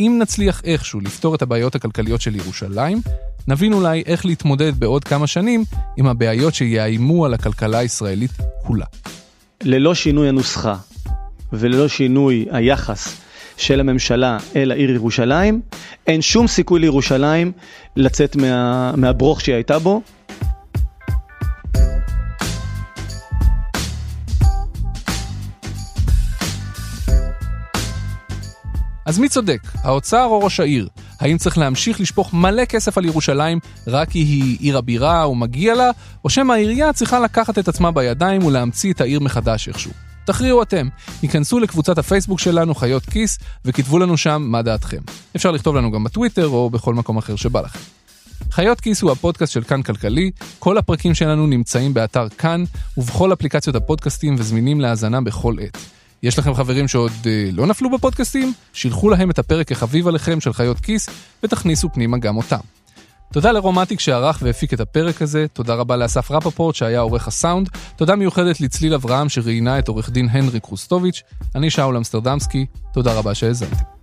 אם 0.00 0.18
נצליח 0.22 0.60
איכשהו 0.64 1.00
לפתור 1.00 1.34
את 1.34 1.42
הבעיות 1.42 1.74
הכלכליות 1.74 2.20
של 2.20 2.36
ירושלים, 2.36 3.00
נבין 3.48 3.72
אולי 3.72 4.02
איך 4.06 4.26
להתמודד 4.26 4.80
בעוד 4.80 5.04
כמה 5.04 5.26
שנים 5.26 5.64
עם 5.96 6.06
הבעיות 6.06 6.54
שיאיימו 6.54 7.24
על 7.24 7.34
הכלכלה 7.34 7.78
הישראלית 7.78 8.30
כולה. 8.66 8.86
ללא 9.62 9.94
שינוי 9.94 10.28
הנוסחה 10.28 10.74
וללא 11.52 11.88
שינוי 11.88 12.46
היחס 12.50 13.16
של 13.56 13.80
הממשלה 13.80 14.38
אל 14.56 14.70
העיר 14.70 14.90
ירושלים, 14.90 15.60
אין 16.06 16.22
שום 16.22 16.46
סיכוי 16.46 16.80
לירושלים 16.80 17.52
לצאת 17.96 18.36
מה, 18.36 18.92
מהברוך 18.96 19.40
שהיא 19.40 19.54
הייתה 19.54 19.78
בו. 19.78 20.02
אז 29.04 29.18
מי 29.18 29.28
צודק, 29.28 29.60
האוצר 29.82 30.24
או 30.24 30.38
ראש 30.38 30.60
העיר? 30.60 30.88
האם 31.20 31.38
צריך 31.38 31.58
להמשיך 31.58 32.00
לשפוך 32.00 32.34
מלא 32.34 32.64
כסף 32.64 32.98
על 32.98 33.04
ירושלים 33.04 33.58
רק 33.86 34.10
כי 34.10 34.18
היא 34.18 34.56
עיר 34.60 34.78
הבירה 34.78 35.28
ומגיע 35.28 35.74
לה, 35.74 35.90
או 36.24 36.30
שמא 36.30 36.52
העירייה 36.52 36.92
צריכה 36.92 37.20
לקחת 37.20 37.58
את 37.58 37.68
עצמה 37.68 37.90
בידיים 37.90 38.44
ולהמציא 38.44 38.92
את 38.92 39.00
העיר 39.00 39.20
מחדש 39.20 39.68
איכשהו? 39.68 39.90
תכריעו 40.24 40.62
אתם. 40.62 40.88
היכנסו 41.22 41.58
לקבוצת 41.60 41.98
הפייסבוק 41.98 42.40
שלנו, 42.40 42.74
חיות 42.74 43.04
כיס, 43.04 43.38
וכתבו 43.64 43.98
לנו 43.98 44.16
שם 44.16 44.42
מה 44.46 44.62
דעתכם. 44.62 45.00
אפשר 45.36 45.50
לכתוב 45.50 45.76
לנו 45.76 45.90
גם 45.90 46.04
בטוויטר 46.04 46.48
או 46.48 46.70
בכל 46.70 46.94
מקום 46.94 47.16
אחר 47.18 47.36
שבא 47.36 47.60
לכם. 47.60 47.78
חיות 48.50 48.80
כיס 48.80 49.02
הוא 49.02 49.10
הפודקאסט 49.12 49.52
של 49.52 49.62
כאן 49.62 49.82
כלכלי, 49.82 50.30
כל 50.58 50.78
הפרקים 50.78 51.14
שלנו 51.14 51.46
נמצאים 51.46 51.94
באתר 51.94 52.28
כאן 52.28 52.64
ובכל 52.96 53.32
אפליקציות 53.32 53.76
הפודקאסטים 53.76 54.34
וזמינים 54.38 54.80
להאזנה 54.80 55.20
בכל 55.20 55.56
עת. 55.60 55.78
יש 56.24 56.38
לכם 56.38 56.54
חברים 56.54 56.88
שעוד 56.88 57.12
אה, 57.26 57.48
לא 57.52 57.66
נפלו 57.66 57.90
בפודקאסטים? 57.90 58.52
שילחו 58.72 59.08
להם 59.08 59.30
את 59.30 59.38
הפרק 59.38 59.72
החביב 59.72 60.08
עליכם 60.08 60.40
של 60.40 60.52
חיות 60.52 60.80
כיס 60.80 61.08
ותכניסו 61.42 61.88
פנימה 61.92 62.18
גם 62.18 62.36
אותם. 62.36 62.58
תודה 63.32 63.52
לרומטיק 63.52 64.00
שערך 64.00 64.38
והפיק 64.42 64.74
את 64.74 64.80
הפרק 64.80 65.22
הזה, 65.22 65.46
תודה 65.52 65.74
רבה 65.74 65.96
לאסף 65.96 66.30
רפפורט 66.30 66.74
שהיה 66.74 67.00
עורך 67.00 67.28
הסאונד, 67.28 67.68
תודה 67.96 68.16
מיוחדת 68.16 68.60
לצליל 68.60 68.94
אברהם 68.94 69.28
שראיינה 69.28 69.78
את 69.78 69.88
עורך 69.88 70.10
דין 70.10 70.28
הנרי 70.30 70.60
קרוסטוביץ', 70.60 71.22
אני 71.54 71.70
שאול 71.70 71.96
אמסטרדמסקי, 71.96 72.66
תודה 72.92 73.14
רבה 73.14 73.34
שהאזנתם. 73.34 73.93